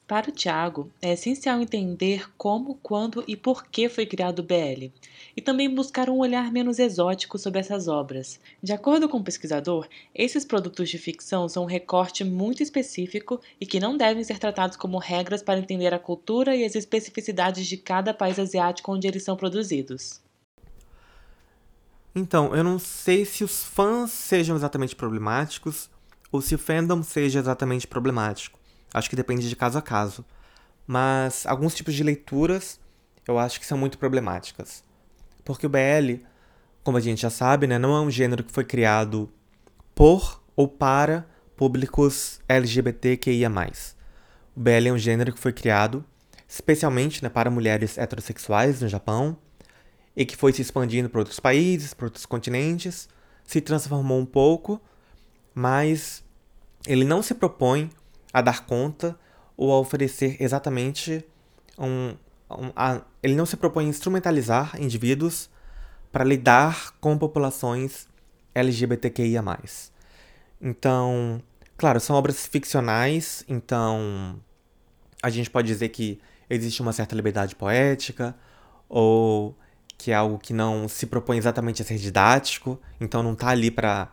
Para 0.06 0.30
o 0.30 0.32
Tiago, 0.32 0.88
é 1.02 1.14
essencial 1.14 1.60
entender 1.60 2.30
como, 2.38 2.76
quando 2.80 3.24
e 3.26 3.36
por 3.36 3.66
que 3.66 3.88
foi 3.88 4.06
criado 4.06 4.38
o 4.38 4.42
BL, 4.44 4.92
e 5.36 5.40
também 5.40 5.68
buscar 5.68 6.08
um 6.08 6.18
olhar 6.18 6.52
menos 6.52 6.78
exótico 6.78 7.36
sobre 7.36 7.58
essas 7.58 7.88
obras. 7.88 8.38
De 8.62 8.72
acordo 8.72 9.08
com 9.08 9.18
o 9.18 9.24
pesquisador, 9.24 9.88
esses 10.14 10.44
produtos 10.44 10.88
de 10.88 10.96
ficção 10.96 11.48
são 11.48 11.64
um 11.64 11.66
recorte 11.66 12.22
muito 12.22 12.62
específico 12.62 13.40
e 13.60 13.66
que 13.66 13.80
não 13.80 13.96
devem 13.96 14.22
ser 14.22 14.38
tratados 14.38 14.76
como 14.76 14.96
regras 14.96 15.42
para 15.42 15.58
entender 15.58 15.92
a 15.92 15.98
cultura 15.98 16.54
e 16.54 16.64
as 16.64 16.76
especificidades 16.76 17.66
de 17.66 17.76
cada 17.76 18.14
país 18.14 18.38
asiático 18.38 18.92
onde 18.92 19.08
eles 19.08 19.24
são 19.24 19.36
produzidos. 19.36 20.20
Então, 22.14 22.54
eu 22.54 22.62
não 22.62 22.78
sei 22.78 23.24
se 23.24 23.42
os 23.42 23.64
fãs 23.64 24.12
sejam 24.12 24.54
exatamente 24.54 24.94
problemáticos 24.94 25.90
ou 26.30 26.40
se 26.40 26.54
o 26.54 26.58
fandom 26.58 27.02
seja 27.02 27.40
exatamente 27.40 27.88
problemático. 27.88 28.55
Acho 28.92 29.10
que 29.10 29.16
depende 29.16 29.48
de 29.48 29.56
caso 29.56 29.78
a 29.78 29.82
caso. 29.82 30.24
Mas 30.86 31.46
alguns 31.46 31.74
tipos 31.74 31.94
de 31.94 32.02
leituras 32.02 32.80
eu 33.26 33.38
acho 33.38 33.58
que 33.58 33.66
são 33.66 33.76
muito 33.76 33.98
problemáticas. 33.98 34.84
Porque 35.44 35.66
o 35.66 35.70
BL, 35.70 36.22
como 36.82 36.96
a 36.96 37.00
gente 37.00 37.22
já 37.22 37.30
sabe, 37.30 37.66
né, 37.66 37.78
não 37.78 37.94
é 37.96 38.00
um 38.00 38.10
gênero 38.10 38.44
que 38.44 38.52
foi 38.52 38.64
criado 38.64 39.28
por 39.94 40.42
ou 40.54 40.68
para 40.68 41.26
públicos 41.56 42.40
LGBTQIA. 42.48 43.50
O 44.54 44.60
BL 44.60 44.88
é 44.88 44.92
um 44.92 44.98
gênero 44.98 45.32
que 45.32 45.40
foi 45.40 45.52
criado 45.52 46.04
especialmente 46.48 47.22
né, 47.22 47.28
para 47.28 47.50
mulheres 47.50 47.98
heterossexuais 47.98 48.80
no 48.80 48.88
Japão 48.88 49.36
e 50.14 50.24
que 50.24 50.36
foi 50.36 50.52
se 50.52 50.62
expandindo 50.62 51.10
para 51.10 51.20
outros 51.20 51.40
países, 51.40 51.92
para 51.92 52.06
outros 52.06 52.24
continentes, 52.24 53.08
se 53.44 53.60
transformou 53.60 54.18
um 54.18 54.24
pouco, 54.24 54.80
mas 55.54 56.24
ele 56.86 57.04
não 57.04 57.22
se 57.22 57.34
propõe 57.34 57.90
a 58.36 58.42
dar 58.42 58.66
conta 58.66 59.18
ou 59.56 59.72
a 59.72 59.80
oferecer 59.80 60.36
exatamente 60.38 61.24
um. 61.78 62.14
um 62.50 62.70
a, 62.76 63.00
ele 63.22 63.34
não 63.34 63.46
se 63.46 63.56
propõe 63.56 63.86
a 63.86 63.88
instrumentalizar 63.88 64.76
indivíduos 64.78 65.48
para 66.12 66.22
lidar 66.22 66.92
com 67.00 67.16
populações 67.16 68.06
LGBTQIA. 68.54 69.42
Então, 70.60 71.42
claro, 71.78 71.98
são 71.98 72.14
obras 72.14 72.46
ficcionais, 72.46 73.42
então 73.48 74.38
a 75.22 75.30
gente 75.30 75.48
pode 75.48 75.66
dizer 75.66 75.88
que 75.88 76.20
existe 76.50 76.82
uma 76.82 76.92
certa 76.92 77.16
liberdade 77.16 77.54
poética, 77.54 78.36
ou 78.86 79.56
que 79.96 80.10
é 80.10 80.14
algo 80.14 80.38
que 80.38 80.52
não 80.52 80.88
se 80.88 81.06
propõe 81.06 81.38
exatamente 81.38 81.80
a 81.80 81.86
ser 81.86 81.96
didático, 81.96 82.78
então 83.00 83.22
não 83.22 83.32
está 83.32 83.48
ali 83.48 83.70
para 83.70 84.10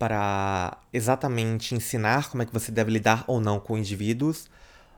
para 0.00 0.78
exatamente 0.94 1.74
ensinar 1.74 2.30
como 2.30 2.42
é 2.42 2.46
que 2.46 2.54
você 2.54 2.72
deve 2.72 2.90
lidar 2.90 3.22
ou 3.26 3.38
não 3.38 3.60
com 3.60 3.76
indivíduos, 3.76 4.48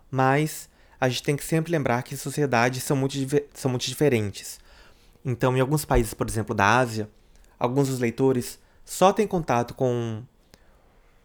mas 0.09 0.71
a 1.01 1.09
gente 1.09 1.25
tem 1.25 1.35
que 1.35 1.45
sempre 1.45 1.73
lembrar 1.73 2.05
que 2.05 2.17
sociedades 2.17 2.85
são 2.85 2.97
muito, 2.97 3.17
são 3.53 3.69
muito 3.69 3.85
diferentes. 3.85 4.61
Então, 5.25 5.57
em 5.57 5.61
alguns 5.61 5.85
países, 5.85 6.15
por 6.15 6.29
exemplo, 6.29 6.55
da 6.55 6.79
Ásia, 6.79 7.11
alguns 7.59 7.89
dos 7.89 7.99
leitores 7.99 8.61
só 8.85 9.13
têm 9.13 9.27
contato 9.27 9.75
com 9.75 10.23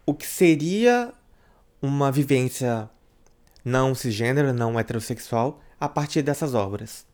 o 0.04 0.12
que 0.12 0.26
seria 0.26 1.12
uma 1.80 2.10
vivência 2.10 2.90
não 3.64 3.94
cisgênero, 3.94 4.52
não 4.52 4.76
heterossexual, 4.76 5.60
a 5.78 5.88
partir 5.88 6.22
dessas 6.22 6.52
obras. 6.52 7.06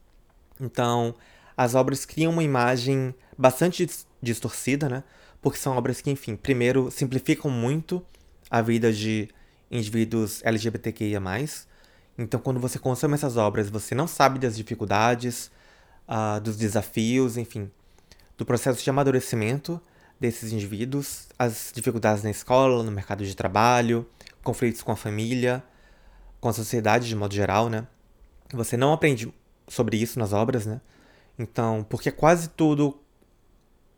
Então, 0.59 1.14
as 1.55 1.74
obras 1.74 2.07
criam 2.07 2.33
uma 2.33 2.42
imagem 2.42 3.14
bastante 3.37 3.87
distorcida, 4.22 4.88
né? 4.88 5.05
Porque 5.44 5.59
são 5.59 5.76
obras 5.76 6.00
que, 6.00 6.11
enfim, 6.11 6.37
primeiro 6.37 6.90
simplificam 6.90 7.50
muito 7.50 8.02
a 8.50 8.62
vida 8.62 8.90
de 8.90 9.28
indivíduos 9.70 10.42
LGBTQIA+. 10.42 11.20
Então, 12.16 12.40
quando 12.40 12.59
você 12.59 12.78
consome 12.78 13.12
essas 13.12 13.37
obras, 13.37 13.68
você 13.68 13.94
não 13.94 14.07
sabe 14.07 14.38
das 14.38 14.57
dificuldades, 14.57 15.50
uh, 16.09 16.40
dos 16.40 16.57
desafios, 16.57 17.37
enfim, 17.37 17.70
do 18.38 18.46
processo 18.46 18.83
de 18.83 18.88
amadurecimento 18.88 19.78
desses 20.18 20.50
indivíduos, 20.50 21.28
as 21.38 21.70
dificuldades 21.74 22.24
na 22.24 22.30
escola, 22.30 22.83
no 22.83 22.90
mercado 22.90 23.22
de 23.22 23.37
trabalho, 23.37 24.09
conflitos 24.42 24.83
com 24.83 24.92
a 24.92 24.96
família, 24.96 25.62
com 26.40 26.48
a 26.48 26.54
sociedade 26.54 27.07
de 27.07 27.14
modo 27.14 27.35
geral, 27.35 27.68
né? 27.68 27.87
Você 28.50 28.78
não 28.78 28.94
aprende 28.94 29.30
sobre 29.68 29.98
isso 29.98 30.18
nas 30.18 30.33
obras, 30.33 30.64
né? 30.64 30.80
Então, 31.38 31.85
porque 31.87 32.11
quase 32.11 32.48
tudo 32.48 32.98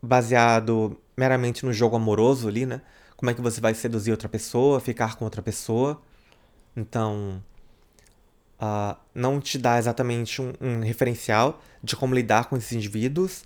baseado 0.01 0.99
meramente 1.17 1.65
no 1.65 1.73
jogo 1.73 1.95
amoroso 1.95 2.47
ali, 2.47 2.65
né? 2.65 2.81
Como 3.15 3.31
é 3.31 3.33
que 3.33 3.41
você 3.41 3.59
vai 3.59 3.73
seduzir 3.73 4.11
outra 4.11 4.29
pessoa, 4.29 4.79
ficar 4.79 5.15
com 5.15 5.25
outra 5.25 5.41
pessoa. 5.41 5.99
Então, 6.75 7.43
uh, 8.61 8.95
não 9.15 9.41
te 9.41 9.57
dá 9.57 9.79
exatamente 9.79 10.39
um, 10.39 10.53
um, 10.61 10.79
referencial 10.81 11.59
de 11.83 11.95
como 11.95 12.13
lidar 12.13 12.45
com 12.45 12.55
esses 12.55 12.71
indivíduos. 12.71 13.43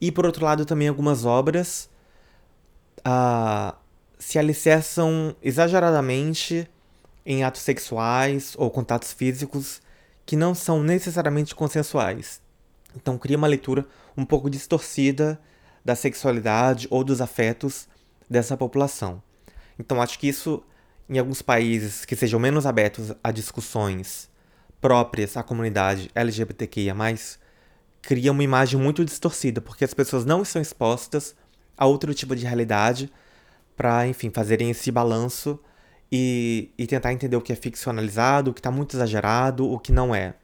E, 0.00 0.10
por 0.10 0.24
outro 0.24 0.44
lado, 0.46 0.64
também 0.64 0.88
algumas 0.88 1.26
obras 1.26 1.90
uh, 3.00 3.76
se 4.18 4.38
alicerçam 4.38 5.36
exageradamente 5.42 6.66
em 7.26 7.44
atos 7.44 7.60
sexuais 7.60 8.54
ou 8.56 8.70
contatos 8.70 9.12
físicos 9.12 9.82
que 10.24 10.34
não 10.34 10.54
são 10.54 10.82
necessariamente 10.82 11.54
consensuais. 11.54 12.40
Então, 12.96 13.18
cria 13.18 13.36
uma 13.36 13.46
leitura 13.46 13.86
um 14.16 14.24
pouco 14.24 14.48
distorcida 14.48 15.38
da 15.84 15.94
sexualidade 15.94 16.86
ou 16.90 17.02
dos 17.02 17.20
afetos 17.20 17.88
dessa 18.28 18.56
população. 18.56 19.22
Então, 19.78 20.00
acho 20.00 20.18
que 20.18 20.28
isso, 20.28 20.62
em 21.08 21.18
alguns 21.18 21.42
países 21.42 22.04
que 22.04 22.16
sejam 22.16 22.38
menos 22.38 22.66
abertos 22.66 23.12
a 23.22 23.30
discussões 23.30 24.30
próprias 24.80 25.36
à 25.36 25.42
comunidade 25.42 26.10
LGBTQIA, 26.14 26.94
cria 28.00 28.32
uma 28.32 28.42
imagem 28.42 28.78
muito 28.78 29.04
distorcida, 29.04 29.60
porque 29.60 29.84
as 29.84 29.94
pessoas 29.94 30.24
não 30.24 30.42
estão 30.42 30.60
expostas 30.60 31.34
a 31.76 31.86
outro 31.86 32.12
tipo 32.12 32.34
de 32.34 32.44
realidade 32.44 33.10
para, 33.76 34.06
enfim, 34.06 34.30
fazerem 34.30 34.70
esse 34.70 34.90
balanço 34.90 35.58
e, 36.10 36.70
e 36.76 36.86
tentar 36.86 37.12
entender 37.12 37.36
o 37.36 37.40
que 37.40 37.52
é 37.52 37.56
ficcionalizado, 37.56 38.50
o 38.50 38.54
que 38.54 38.60
está 38.60 38.70
muito 38.70 38.96
exagerado, 38.96 39.70
o 39.70 39.78
que 39.78 39.92
não 39.92 40.14
é. 40.14 40.34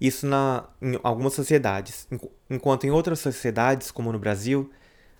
Isso 0.00 0.26
na, 0.26 0.64
em 0.80 0.98
algumas 1.02 1.32
sociedades. 1.34 2.06
Enquanto 2.48 2.84
em 2.84 2.90
outras 2.90 3.18
sociedades, 3.18 3.90
como 3.90 4.12
no 4.12 4.18
Brasil, 4.18 4.70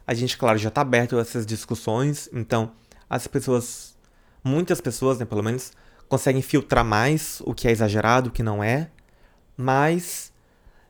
a 0.06 0.14
gente, 0.14 0.38
claro, 0.38 0.58
já 0.58 0.68
está 0.68 0.80
aberto 0.80 1.18
a 1.18 1.20
essas 1.20 1.44
discussões, 1.44 2.28
então 2.32 2.72
as 3.10 3.26
pessoas, 3.26 3.96
muitas 4.42 4.80
pessoas, 4.80 5.18
né, 5.18 5.24
pelo 5.24 5.42
menos, 5.42 5.72
conseguem 6.08 6.42
filtrar 6.42 6.84
mais 6.84 7.42
o 7.44 7.52
que 7.52 7.68
é 7.68 7.70
exagerado, 7.70 8.30
o 8.30 8.32
que 8.32 8.42
não 8.42 8.62
é, 8.62 8.90
mas 9.56 10.32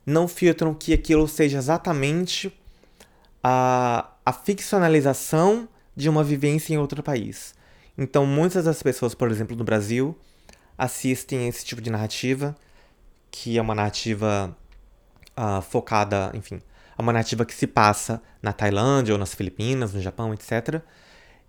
não 0.04 0.28
filtram 0.28 0.74
que 0.74 0.92
aquilo 0.92 1.26
seja 1.26 1.58
exatamente 1.58 2.52
a, 3.42 4.10
a 4.24 4.32
ficcionalização 4.32 5.68
de 5.96 6.08
uma 6.08 6.22
vivência 6.22 6.72
em 6.72 6.78
outro 6.78 7.02
país. 7.02 7.54
Então, 7.96 8.24
muitas 8.24 8.64
das 8.64 8.82
pessoas, 8.82 9.14
por 9.14 9.30
exemplo, 9.30 9.56
no 9.56 9.64
Brasil, 9.64 10.16
assistem 10.76 11.40
a 11.40 11.48
esse 11.48 11.64
tipo 11.64 11.82
de 11.82 11.90
narrativa, 11.90 12.56
que 13.30 13.58
é 13.58 13.62
uma 13.62 13.74
narrativa 13.74 14.56
uh, 15.36 15.62
focada, 15.62 16.30
enfim, 16.34 16.60
é 16.96 17.02
uma 17.02 17.12
narrativa 17.12 17.44
que 17.44 17.54
se 17.54 17.66
passa 17.66 18.20
na 18.42 18.52
Tailândia 18.52 19.14
ou 19.14 19.18
nas 19.18 19.34
Filipinas, 19.34 19.92
no 19.92 20.00
Japão, 20.00 20.34
etc. 20.34 20.82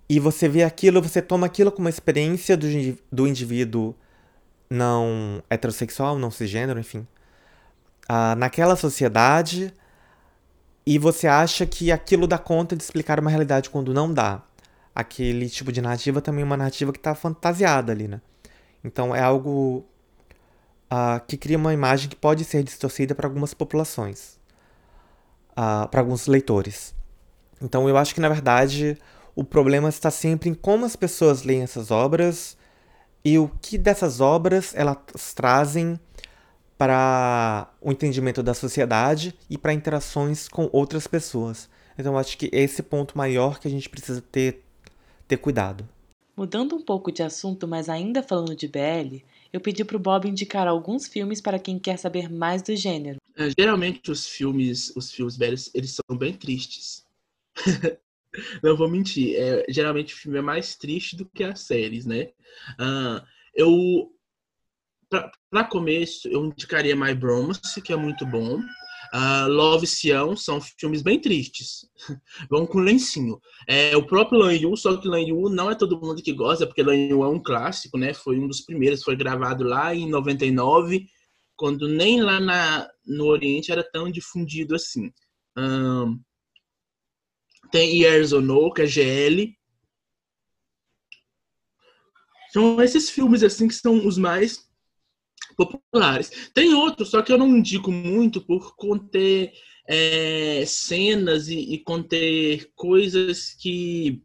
E 0.08 0.20
você 0.20 0.48
vê 0.48 0.64
aquilo, 0.64 1.02
você 1.02 1.22
toma 1.22 1.48
aquilo 1.48 1.72
como 1.72 1.86
uma 1.86 1.90
experiência 1.90 2.56
do, 2.56 2.68
do 3.12 3.28
indivíduo 3.28 3.96
não 4.70 5.44
heterossexual, 5.50 6.20
não 6.20 6.30
cisgênero, 6.30 6.80
enfim, 6.80 7.08
uh, 8.10 8.36
naquela 8.38 8.76
sociedade, 8.76 9.74
e 10.86 10.98
você 10.98 11.28
acha 11.28 11.66
que 11.66 11.92
aquilo 11.92 12.28
dá 12.28 12.38
conta 12.38 12.76
de 12.76 12.84
explicar 12.84 13.20
uma 13.20 13.30
realidade 13.30 13.70
quando 13.70 13.94
não 13.94 14.14
dá. 14.14 14.44
Aquele 14.94 15.50
tipo 15.50 15.72
de 15.72 15.82
narrativa 15.82 16.22
também 16.22 16.42
é 16.42 16.46
uma 16.46 16.58
narrativa 16.58 16.92
que 16.92 16.98
está 17.00 17.16
fantasiada 17.16 17.92
ali, 17.92 18.08
né? 18.08 18.22
Então 18.84 19.16
é 19.16 19.22
algo 19.22 19.86
uh, 20.92 21.26
que 21.28 21.38
cria 21.38 21.58
uma 21.58 21.74
imagem 21.74 22.10
que 22.10 22.16
pode 22.16 22.44
ser 22.44 22.64
distorcida 22.64 23.14
para 23.16 23.28
algumas 23.28 23.54
populações 23.54 24.40
uh, 25.52 25.88
para 25.90 26.02
alguns 26.02 26.28
leitores. 26.28 26.96
Então 27.62 27.88
eu 27.90 27.98
acho 27.98 28.14
que 28.14 28.22
na 28.22 28.30
verdade 28.30 28.98
o 29.36 29.44
problema 29.44 29.90
está 29.90 30.10
sempre 30.10 30.50
em 30.50 30.54
como 30.54 30.86
as 30.86 30.96
pessoas 30.96 31.44
leem 31.44 31.62
essas 31.62 31.92
obras 31.92 32.58
e 33.24 33.38
o 33.38 33.50
que 33.62 33.78
dessas 33.78 34.22
obras 34.22 34.74
elas 34.76 34.98
trazem 35.36 36.00
para 36.78 37.70
o 37.82 37.92
entendimento 37.92 38.42
da 38.42 38.54
sociedade 38.54 39.38
e 39.50 39.58
para 39.58 39.74
interações 39.74 40.48
com 40.48 40.70
outras 40.72 41.08
pessoas. 41.08 41.70
Então 41.98 42.18
acho 42.18 42.38
que 42.38 42.50
esse 42.54 42.82
ponto 42.82 43.18
maior 43.18 43.60
que 43.60 43.68
a 43.68 43.72
gente 43.72 43.90
precisa 43.90 44.22
ter, 44.22 44.64
ter 45.28 45.36
cuidado. 45.36 45.88
Mudando 46.38 46.74
um 46.78 46.82
pouco 46.82 47.12
de 47.12 47.22
assunto, 47.22 47.68
mas 47.68 47.90
ainda 47.90 48.24
falando 48.24 48.56
de 48.56 48.66
BL, 48.70 49.18
eu 49.52 49.60
pedi 49.60 49.84
para 49.84 49.98
o 49.98 50.00
Bob 50.00 50.28
indicar 50.28 50.68
alguns 50.68 51.08
filmes 51.08 51.42
para 51.42 51.60
quem 51.60 51.80
quer 51.80 51.98
saber 51.98 52.30
mais 52.30 52.62
do 52.62 52.76
gênero. 52.76 53.18
É, 53.36 53.50
geralmente 53.58 54.12
os 54.12 54.28
filmes, 54.28 54.96
os 54.96 55.12
filmes 55.12 55.38
velhos, 55.38 55.72
eles 55.74 55.96
são 55.96 56.18
bem 56.18 56.34
tristes. 56.34 57.06
Não 58.64 58.78
vou 58.78 58.90
mentir. 58.90 59.36
É, 59.36 59.66
geralmente 59.70 60.14
o 60.14 60.18
filme 60.18 60.38
é 60.38 60.42
mais 60.42 60.76
triste 60.76 61.16
do 61.16 61.26
que 61.26 61.44
as 61.44 61.62
séries, 61.62 62.06
né? 62.06 62.30
Uh, 62.80 63.26
eu, 63.56 64.14
para 65.50 65.64
começo, 65.64 66.28
eu 66.28 66.46
indicaria 66.46 66.96
My 66.96 67.14
Bromance, 67.14 67.82
que 67.82 67.92
é 67.92 67.96
muito 67.96 68.26
bom. 68.26 68.60
Uh, 69.14 69.48
Love 69.48 69.88
Sião 69.88 70.36
são 70.36 70.62
filmes 70.62 71.02
bem 71.02 71.20
tristes. 71.20 71.90
Vão 72.50 72.68
com 72.68 72.80
lencinho. 72.80 73.40
É, 73.68 73.98
o 73.98 74.06
próprio 74.06 74.40
Lan 74.40 74.54
Yu, 74.54 74.78
só 74.78 74.96
que 74.98 75.08
Lan 75.08 75.22
Yu 75.22 75.50
não 75.50 75.72
é 75.72 75.76
todo 75.76 76.00
mundo 76.00 76.22
que 76.22 76.32
gosta, 76.32 76.68
porque 76.68 76.84
Lan 76.84 76.96
Yu 76.96 77.24
é 77.24 77.28
um 77.28 77.42
clássico, 77.42 77.98
né? 77.98 78.14
Foi 78.14 78.40
um 78.40 78.48
dos 78.48 78.62
primeiros, 78.62 79.04
foi 79.04 79.16
gravado 79.16 79.64
lá 79.64 79.96
em 79.96 80.08
99, 80.08 81.08
quando 81.56 81.88
nem 81.88 82.22
lá 82.22 82.40
na, 82.40 82.88
no 83.06 83.26
Oriente 83.26 83.72
era 83.72 83.84
tão 83.84 84.12
difundido 84.12 84.76
assim. 84.76 85.12
Tem 87.72 88.02
Years 88.02 88.32
que 88.76 88.82
é 88.82 88.88
GL. 88.88 89.58
São 92.52 92.82
esses 92.82 93.10
filmes 93.10 93.44
assim 93.44 93.68
que 93.68 93.76
são 93.76 94.08
os 94.08 94.18
mais 94.18 94.69
populares. 95.68 96.50
Tem 96.54 96.74
outros, 96.74 97.10
só 97.10 97.22
que 97.22 97.32
eu 97.32 97.38
não 97.38 97.58
indico 97.58 97.92
muito 97.92 98.42
por 98.42 98.76
conter 98.76 99.52
é, 99.88 100.64
cenas 100.66 101.48
e, 101.50 101.74
e 101.74 101.80
conter 101.80 102.72
coisas 102.76 103.56
que 103.60 104.22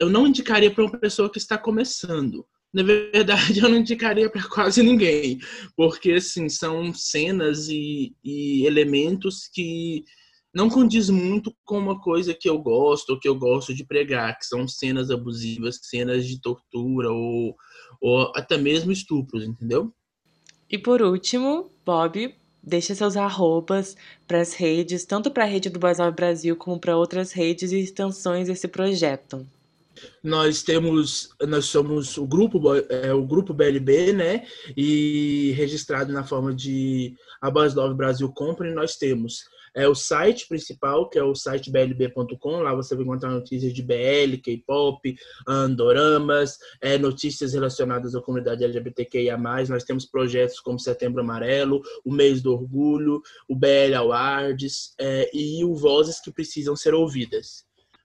eu 0.00 0.08
não 0.10 0.26
indicaria 0.26 0.70
para 0.70 0.84
uma 0.84 0.98
pessoa 0.98 1.30
que 1.30 1.38
está 1.38 1.58
começando. 1.58 2.46
Na 2.72 2.82
verdade, 2.82 3.60
eu 3.60 3.68
não 3.68 3.78
indicaria 3.78 4.30
para 4.30 4.48
quase 4.48 4.82
ninguém, 4.82 5.38
porque 5.76 6.12
assim 6.12 6.48
são 6.48 6.92
cenas 6.94 7.68
e, 7.68 8.14
e 8.24 8.64
elementos 8.66 9.48
que 9.52 10.04
não 10.52 10.68
condiz 10.68 11.08
muito 11.08 11.54
com 11.64 11.78
uma 11.78 12.00
coisa 12.00 12.34
que 12.34 12.48
eu 12.48 12.58
gosto, 12.58 13.10
ou 13.10 13.20
que 13.20 13.28
eu 13.28 13.36
gosto 13.36 13.72
de 13.72 13.84
pregar, 13.84 14.36
que 14.36 14.46
são 14.46 14.66
cenas 14.66 15.10
abusivas, 15.10 15.78
cenas 15.82 16.26
de 16.26 16.40
tortura 16.40 17.10
ou, 17.10 17.54
ou 18.00 18.32
até 18.34 18.56
mesmo 18.56 18.90
estupros, 18.90 19.44
entendeu? 19.44 19.94
E 20.70 20.78
por 20.78 21.02
último, 21.02 21.68
Bob, 21.84 22.32
deixa 22.62 22.94
seus 22.94 23.16
arrobas 23.16 23.96
para 24.28 24.40
as 24.40 24.54
redes, 24.54 25.04
tanto 25.04 25.30
para 25.30 25.42
a 25.42 25.46
rede 25.46 25.68
do 25.68 25.80
Boys 25.80 25.98
Brasil 26.14 26.54
como 26.56 26.78
para 26.78 26.96
outras 26.96 27.32
redes 27.32 27.72
e 27.72 27.80
extensões 27.80 28.46
desse 28.46 28.68
projeto. 28.68 29.44
Nós 30.22 30.62
temos, 30.62 31.30
nós 31.46 31.66
somos 31.66 32.16
o 32.16 32.24
grupo, 32.24 32.60
é, 32.88 33.12
o 33.12 33.26
grupo 33.26 33.52
BLB, 33.52 34.12
né? 34.12 34.46
E 34.76 35.52
registrado 35.56 36.12
na 36.12 36.24
forma 36.24 36.54
de 36.54 37.14
a 37.40 37.50
Boys 37.50 37.74
Love 37.74 37.94
Brasil 37.94 38.30
Company, 38.32 38.72
nós 38.72 38.96
temos 38.96 39.44
é 39.74 39.88
o 39.88 39.94
site 39.94 40.46
principal, 40.48 41.08
que 41.08 41.18
é 41.18 41.22
o 41.22 41.34
site 41.34 41.70
blb.com. 41.70 42.62
Lá 42.62 42.74
você 42.74 42.94
vai 42.94 43.04
encontrar 43.04 43.30
notícias 43.30 43.72
de 43.72 43.82
BL, 43.82 44.36
K-pop, 44.42 45.16
andoramas, 45.46 46.58
é, 46.80 46.98
notícias 46.98 47.52
relacionadas 47.52 48.14
à 48.14 48.20
comunidade 48.20 48.64
LGBTQIA+. 48.64 49.36
Nós 49.68 49.84
temos 49.84 50.06
projetos 50.06 50.60
como 50.60 50.78
Setembro 50.78 51.20
Amarelo, 51.20 51.82
o 52.04 52.12
Mês 52.12 52.42
do 52.42 52.52
Orgulho, 52.52 53.22
o 53.48 53.56
BL 53.56 53.94
Awards 53.96 54.94
é, 54.98 55.30
e 55.34 55.64
o 55.64 55.74
Vozes 55.74 56.20
que 56.20 56.32
Precisam 56.32 56.76
Ser 56.76 56.94
Ouvidas. 56.94 57.64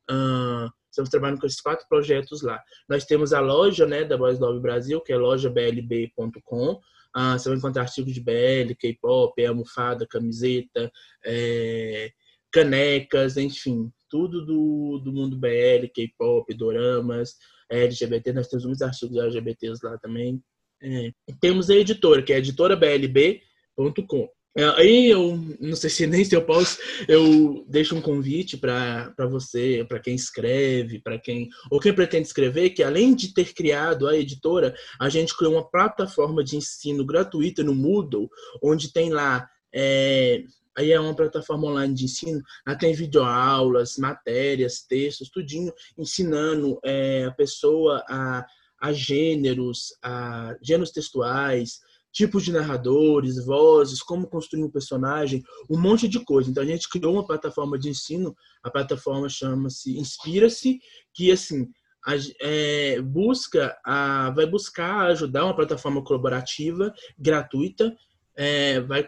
Uh, 0.09 0.69
estamos 0.89 1.09
trabalhando 1.09 1.39
com 1.39 1.47
esses 1.47 1.61
quatro 1.61 1.85
projetos 1.89 2.41
lá. 2.41 2.61
Nós 2.87 3.05
temos 3.05 3.33
a 3.33 3.39
loja 3.39 3.85
né, 3.85 4.03
da 4.03 4.17
Boys 4.17 4.39
Love 4.39 4.59
Brasil, 4.59 5.01
que 5.01 5.11
é 5.11 5.17
lojablb.com, 5.17 6.79
ah, 7.17 7.39
você 7.39 7.47
vai 7.47 7.57
encontrar 7.57 7.83
artigos 7.83 8.13
de 8.13 8.19
BL, 8.19 8.75
K-pop, 8.77 9.45
almofada, 9.45 10.05
camiseta, 10.05 10.91
é, 11.25 12.11
canecas, 12.51 13.37
enfim, 13.37 13.89
tudo 14.09 14.45
do, 14.45 14.99
do 14.99 15.13
mundo 15.13 15.37
BL, 15.37 15.87
K-pop, 15.93 16.53
doramas, 16.53 17.37
LGBT, 17.69 18.33
nós 18.33 18.49
temos 18.49 18.65
muitos 18.65 18.81
artigos 18.81 19.17
LGBTs 19.17 19.79
lá 19.81 19.97
também. 19.97 20.43
É. 20.83 21.09
Temos 21.39 21.69
a 21.69 21.75
editora, 21.75 22.21
que 22.21 22.33
é 22.33 22.37
editorablb.com. 22.39 24.29
aí 24.77 25.09
eu 25.09 25.37
não 25.59 25.75
sei 25.75 25.89
se 25.89 26.07
nem 26.07 26.23
se 26.23 26.35
eu 26.35 26.41
posso, 26.43 26.77
eu 27.07 27.65
deixo 27.67 27.95
um 27.95 28.01
convite 28.01 28.57
para 28.57 29.13
você, 29.29 29.85
para 29.87 29.99
quem 29.99 30.15
escreve, 30.15 30.99
para 30.99 31.19
quem 31.19 31.49
ou 31.69 31.79
quem 31.79 31.93
pretende 31.93 32.27
escrever, 32.27 32.69
que 32.69 32.83
além 32.83 33.13
de 33.13 33.33
ter 33.33 33.53
criado 33.53 34.07
a 34.07 34.17
editora, 34.17 34.75
a 34.99 35.09
gente 35.09 35.35
criou 35.35 35.53
uma 35.53 35.69
plataforma 35.69 36.43
de 36.43 36.55
ensino 36.55 37.05
gratuita 37.05 37.63
no 37.63 37.75
Moodle, 37.75 38.29
onde 38.63 38.93
tem 38.93 39.09
lá 39.09 39.47
é, 39.73 40.43
aí 40.77 40.91
é 40.91 40.99
uma 40.99 41.15
plataforma 41.15 41.67
online 41.67 41.93
de 41.93 42.05
ensino, 42.05 42.41
lá 42.65 42.75
tem 42.75 42.93
videoaulas, 42.93 43.97
matérias, 43.97 44.81
textos, 44.81 45.29
tudinho 45.29 45.73
ensinando 45.97 46.79
é, 46.83 47.25
a 47.25 47.31
pessoa 47.31 48.03
a, 48.07 48.45
a 48.79 48.93
gêneros, 48.93 49.93
a 50.03 50.55
gêneros 50.61 50.91
textuais, 50.91 51.79
tipos 52.15 52.45
de 52.45 52.53
narradores, 52.53 53.45
vozes, 53.45 54.01
como 54.01 54.25
construir 54.25 54.63
um 54.63 54.71
personagem, 54.71 55.43
um 55.69 55.77
monte 55.77 56.07
de 56.07 56.23
coisa. 56.23 56.49
Então 56.49 56.63
a 56.63 56.65
gente 56.65 56.89
criou 56.89 57.13
uma 57.13 57.27
plataforma 57.27 57.77
de 57.77 57.89
ensino, 57.89 58.33
a 58.63 58.71
plataforma 58.71 59.27
chama-se 59.27 59.99
Inspira-se, 59.99 60.79
que 61.13 61.29
assim 61.29 61.69
a, 62.07 62.13
é, 62.41 63.01
busca, 63.01 63.77
a, 63.85 64.29
vai 64.29 64.45
buscar 64.45 65.07
ajudar 65.07 65.43
uma 65.43 65.55
plataforma 65.55 66.01
colaborativa 66.01 66.93
gratuita, 67.19 67.93
é, 68.37 68.79
vai 68.79 69.05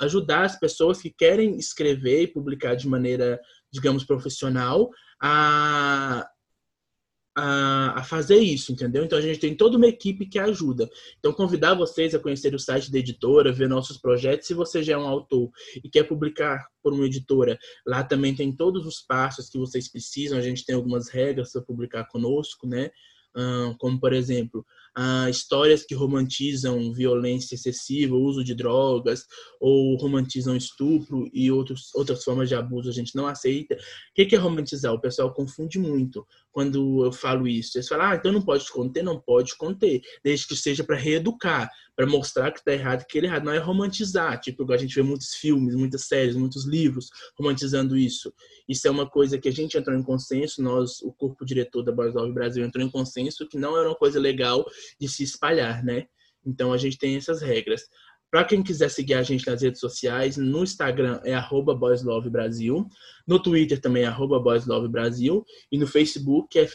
ajudar 0.00 0.44
as 0.44 0.58
pessoas 0.58 0.98
que 1.00 1.10
querem 1.10 1.58
escrever 1.58 2.22
e 2.22 2.32
publicar 2.32 2.74
de 2.74 2.88
maneira, 2.88 3.38
digamos, 3.70 4.02
profissional 4.02 4.90
a 5.20 6.26
a, 7.36 8.00
a, 8.00 8.02
fazer 8.02 8.38
isso, 8.38 8.72
entendeu? 8.72 9.04
Então 9.04 9.18
a 9.18 9.22
gente 9.22 9.38
tem 9.38 9.54
toda 9.54 9.76
uma 9.76 9.86
equipe 9.86 10.24
que 10.24 10.38
ajuda. 10.38 10.88
Então 11.18 11.34
convidar 11.34 11.74
vocês 11.74 12.14
a 12.14 12.18
conhecer 12.18 12.54
o 12.54 12.58
site 12.58 12.90
da 12.90 12.98
editora, 12.98 13.52
ver 13.52 13.68
nossos 13.68 13.98
projetos. 13.98 14.46
Se 14.46 14.54
você 14.54 14.82
já 14.82 14.94
é 14.94 14.96
um 14.96 15.06
autor 15.06 15.50
e 15.84 15.90
quer 15.90 16.04
publicar 16.04 16.66
por 16.82 16.94
uma 16.94 17.04
editora, 17.04 17.58
lá 17.86 18.02
também 18.02 18.34
tem 18.34 18.50
todos 18.50 18.86
os 18.86 19.00
passos 19.02 19.50
que 19.50 19.58
vocês 19.58 19.86
precisam. 19.86 20.38
A 20.38 20.42
gente 20.42 20.64
tem 20.64 20.74
algumas 20.74 21.10
regras 21.10 21.52
para 21.52 21.60
publicar 21.60 22.04
conosco, 22.08 22.66
né? 22.66 22.90
como 23.78 24.00
por 24.00 24.12
exemplo 24.14 24.64
histórias 25.28 25.84
que 25.84 25.94
romantizam 25.94 26.92
violência 26.92 27.54
excessiva, 27.54 28.14
uso 28.14 28.42
de 28.42 28.54
drogas, 28.54 29.24
ou 29.60 29.96
romantizam 29.96 30.56
estupro 30.56 31.28
e 31.32 31.50
outros, 31.50 31.94
outras 31.94 32.24
formas 32.24 32.48
de 32.48 32.54
abuso, 32.54 32.88
a 32.88 32.92
gente 32.92 33.14
não 33.14 33.26
aceita. 33.26 33.74
O 33.74 33.78
que 34.14 34.34
é 34.34 34.38
romantizar? 34.38 34.92
O 34.92 35.00
pessoal 35.00 35.32
confunde 35.34 35.78
muito 35.78 36.26
quando 36.50 37.04
eu 37.04 37.12
falo 37.12 37.46
isso. 37.46 37.76
Eles 37.76 37.88
falam, 37.88 38.06
ah, 38.06 38.16
então 38.16 38.32
não 38.32 38.42
pode 38.42 38.66
conter? 38.70 39.02
Não 39.02 39.20
pode 39.20 39.54
conter, 39.56 40.00
desde 40.24 40.46
que 40.46 40.56
seja 40.56 40.82
para 40.82 40.96
reeducar, 40.96 41.70
para 41.96 42.06
mostrar 42.06 42.52
que 42.52 42.58
está 42.58 42.72
errado, 42.72 43.06
que 43.06 43.16
ele 43.16 43.26
é 43.26 43.30
errado. 43.30 43.44
Não 43.44 43.52
é 43.52 43.58
romantizar, 43.58 44.38
tipo, 44.38 44.70
a 44.70 44.76
gente 44.76 44.94
vê 44.94 45.02
muitos 45.02 45.34
filmes, 45.34 45.74
muitas 45.74 46.02
séries, 46.02 46.36
muitos 46.36 46.66
livros 46.66 47.08
romantizando 47.38 47.96
isso. 47.96 48.30
Isso 48.68 48.86
é 48.86 48.90
uma 48.90 49.08
coisa 49.08 49.38
que 49.38 49.48
a 49.48 49.52
gente 49.52 49.78
entrou 49.78 49.96
em 49.96 50.02
consenso, 50.02 50.62
nós, 50.62 51.00
o 51.00 51.10
corpo 51.12 51.42
diretor 51.44 51.82
da 51.82 51.90
Boys 51.90 52.14
Love 52.14 52.32
Brasil, 52.32 52.64
entrou 52.64 52.84
em 52.84 52.90
consenso 52.90 53.48
que 53.48 53.58
não 53.58 53.78
era 53.78 53.88
uma 53.88 53.96
coisa 53.96 54.20
legal 54.20 54.66
de 55.00 55.08
se 55.08 55.22
espalhar, 55.22 55.82
né? 55.82 56.04
Então 56.44 56.70
a 56.72 56.76
gente 56.76 56.98
tem 56.98 57.16
essas 57.16 57.40
regras. 57.40 57.84
Para 58.30 58.44
quem 58.44 58.62
quiser 58.62 58.90
seguir 58.90 59.14
a 59.14 59.22
gente 59.22 59.46
nas 59.46 59.62
redes 59.62 59.80
sociais, 59.80 60.36
no 60.36 60.62
Instagram 60.62 61.18
é 61.24 61.34
@boyslovebrasil, 61.40 62.86
no 63.26 63.42
Twitter 63.42 63.80
também 63.80 64.04
é 64.04 64.10
@boyslovebrasil 64.10 65.42
e 65.72 65.78
no 65.78 65.86
Facebook 65.86 66.58
é 66.58 66.68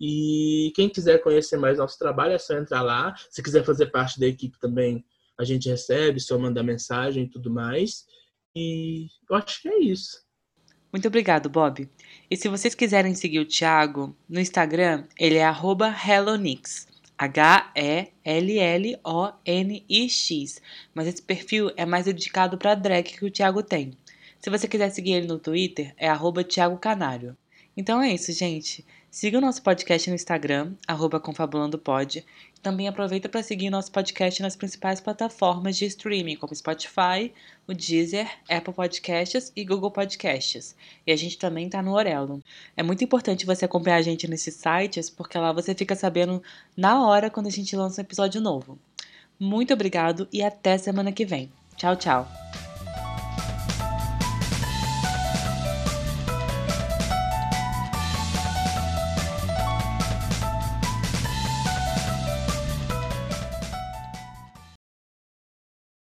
E 0.00 0.72
quem 0.74 0.88
quiser 0.88 1.22
conhecer 1.22 1.56
mais 1.56 1.78
nosso 1.78 1.98
trabalho 1.98 2.32
é 2.32 2.38
só 2.38 2.54
entrar 2.54 2.82
lá. 2.82 3.14
Se 3.30 3.42
quiser 3.42 3.64
fazer 3.64 3.86
parte 3.86 4.20
da 4.20 4.26
equipe 4.26 4.58
também, 4.58 5.04
a 5.38 5.44
gente 5.44 5.68
recebe, 5.68 6.20
só 6.20 6.38
mandar 6.38 6.62
mensagem 6.62 7.24
e 7.24 7.28
tudo 7.28 7.50
mais. 7.50 8.04
E 8.54 9.08
eu 9.28 9.36
acho 9.36 9.62
que 9.62 9.68
é 9.68 9.78
isso. 9.80 10.24
Muito 10.92 11.08
obrigado, 11.08 11.50
Bob. 11.50 11.88
E 12.30 12.36
se 12.36 12.48
vocês 12.48 12.74
quiserem 12.74 13.14
seguir 13.14 13.40
o 13.40 13.46
Thiago 13.46 14.16
no 14.28 14.40
Instagram, 14.40 15.04
ele 15.18 15.36
é 15.36 15.44
HelloNix. 15.44 16.86
H-E-L-L-O-N-I-X. 17.18 18.12
Mas 20.94 21.06
esse 21.06 21.22
perfil 21.22 21.70
é 21.76 21.86
mais 21.86 22.04
dedicado 22.04 22.58
para 22.58 22.74
drag 22.74 23.04
que 23.04 23.24
o 23.24 23.30
Thiago 23.30 23.62
tem. 23.62 23.96
Se 24.38 24.50
você 24.50 24.68
quiser 24.68 24.90
seguir 24.90 25.12
ele 25.12 25.26
no 25.26 25.38
Twitter, 25.38 25.94
é 25.96 26.08
arroba 26.08 26.44
Thiago 26.44 26.78
Canário. 26.78 27.36
Então 27.76 28.00
é 28.00 28.14
isso, 28.14 28.32
gente. 28.32 28.84
Siga 29.16 29.38
o 29.38 29.40
nosso 29.40 29.62
podcast 29.62 30.10
no 30.10 30.14
Instagram, 30.14 30.74
confabulandopod. 31.22 32.22
Também 32.62 32.86
aproveita 32.86 33.30
para 33.30 33.42
seguir 33.42 33.70
nosso 33.70 33.90
podcast 33.90 34.42
nas 34.42 34.54
principais 34.54 35.00
plataformas 35.00 35.74
de 35.78 35.86
streaming, 35.86 36.36
como 36.36 36.54
Spotify, 36.54 37.32
o 37.66 37.72
Deezer, 37.72 38.30
Apple 38.46 38.74
Podcasts 38.74 39.50
e 39.56 39.64
Google 39.64 39.90
Podcasts. 39.90 40.76
E 41.06 41.12
a 41.12 41.16
gente 41.16 41.38
também 41.38 41.64
está 41.64 41.80
no 41.80 41.94
Orelo. 41.94 42.42
É 42.76 42.82
muito 42.82 43.02
importante 43.02 43.46
você 43.46 43.64
acompanhar 43.64 43.96
a 43.96 44.02
gente 44.02 44.28
nesses 44.28 44.54
sites, 44.54 45.08
porque 45.08 45.38
lá 45.38 45.50
você 45.50 45.74
fica 45.74 45.96
sabendo 45.96 46.42
na 46.76 47.02
hora 47.02 47.30
quando 47.30 47.46
a 47.46 47.50
gente 47.50 47.74
lança 47.74 48.02
um 48.02 48.04
episódio 48.04 48.38
novo. 48.38 48.78
Muito 49.40 49.72
obrigado 49.72 50.28
e 50.30 50.42
até 50.42 50.76
semana 50.76 51.10
que 51.10 51.24
vem. 51.24 51.50
Tchau, 51.74 51.96
tchau! 51.96 52.28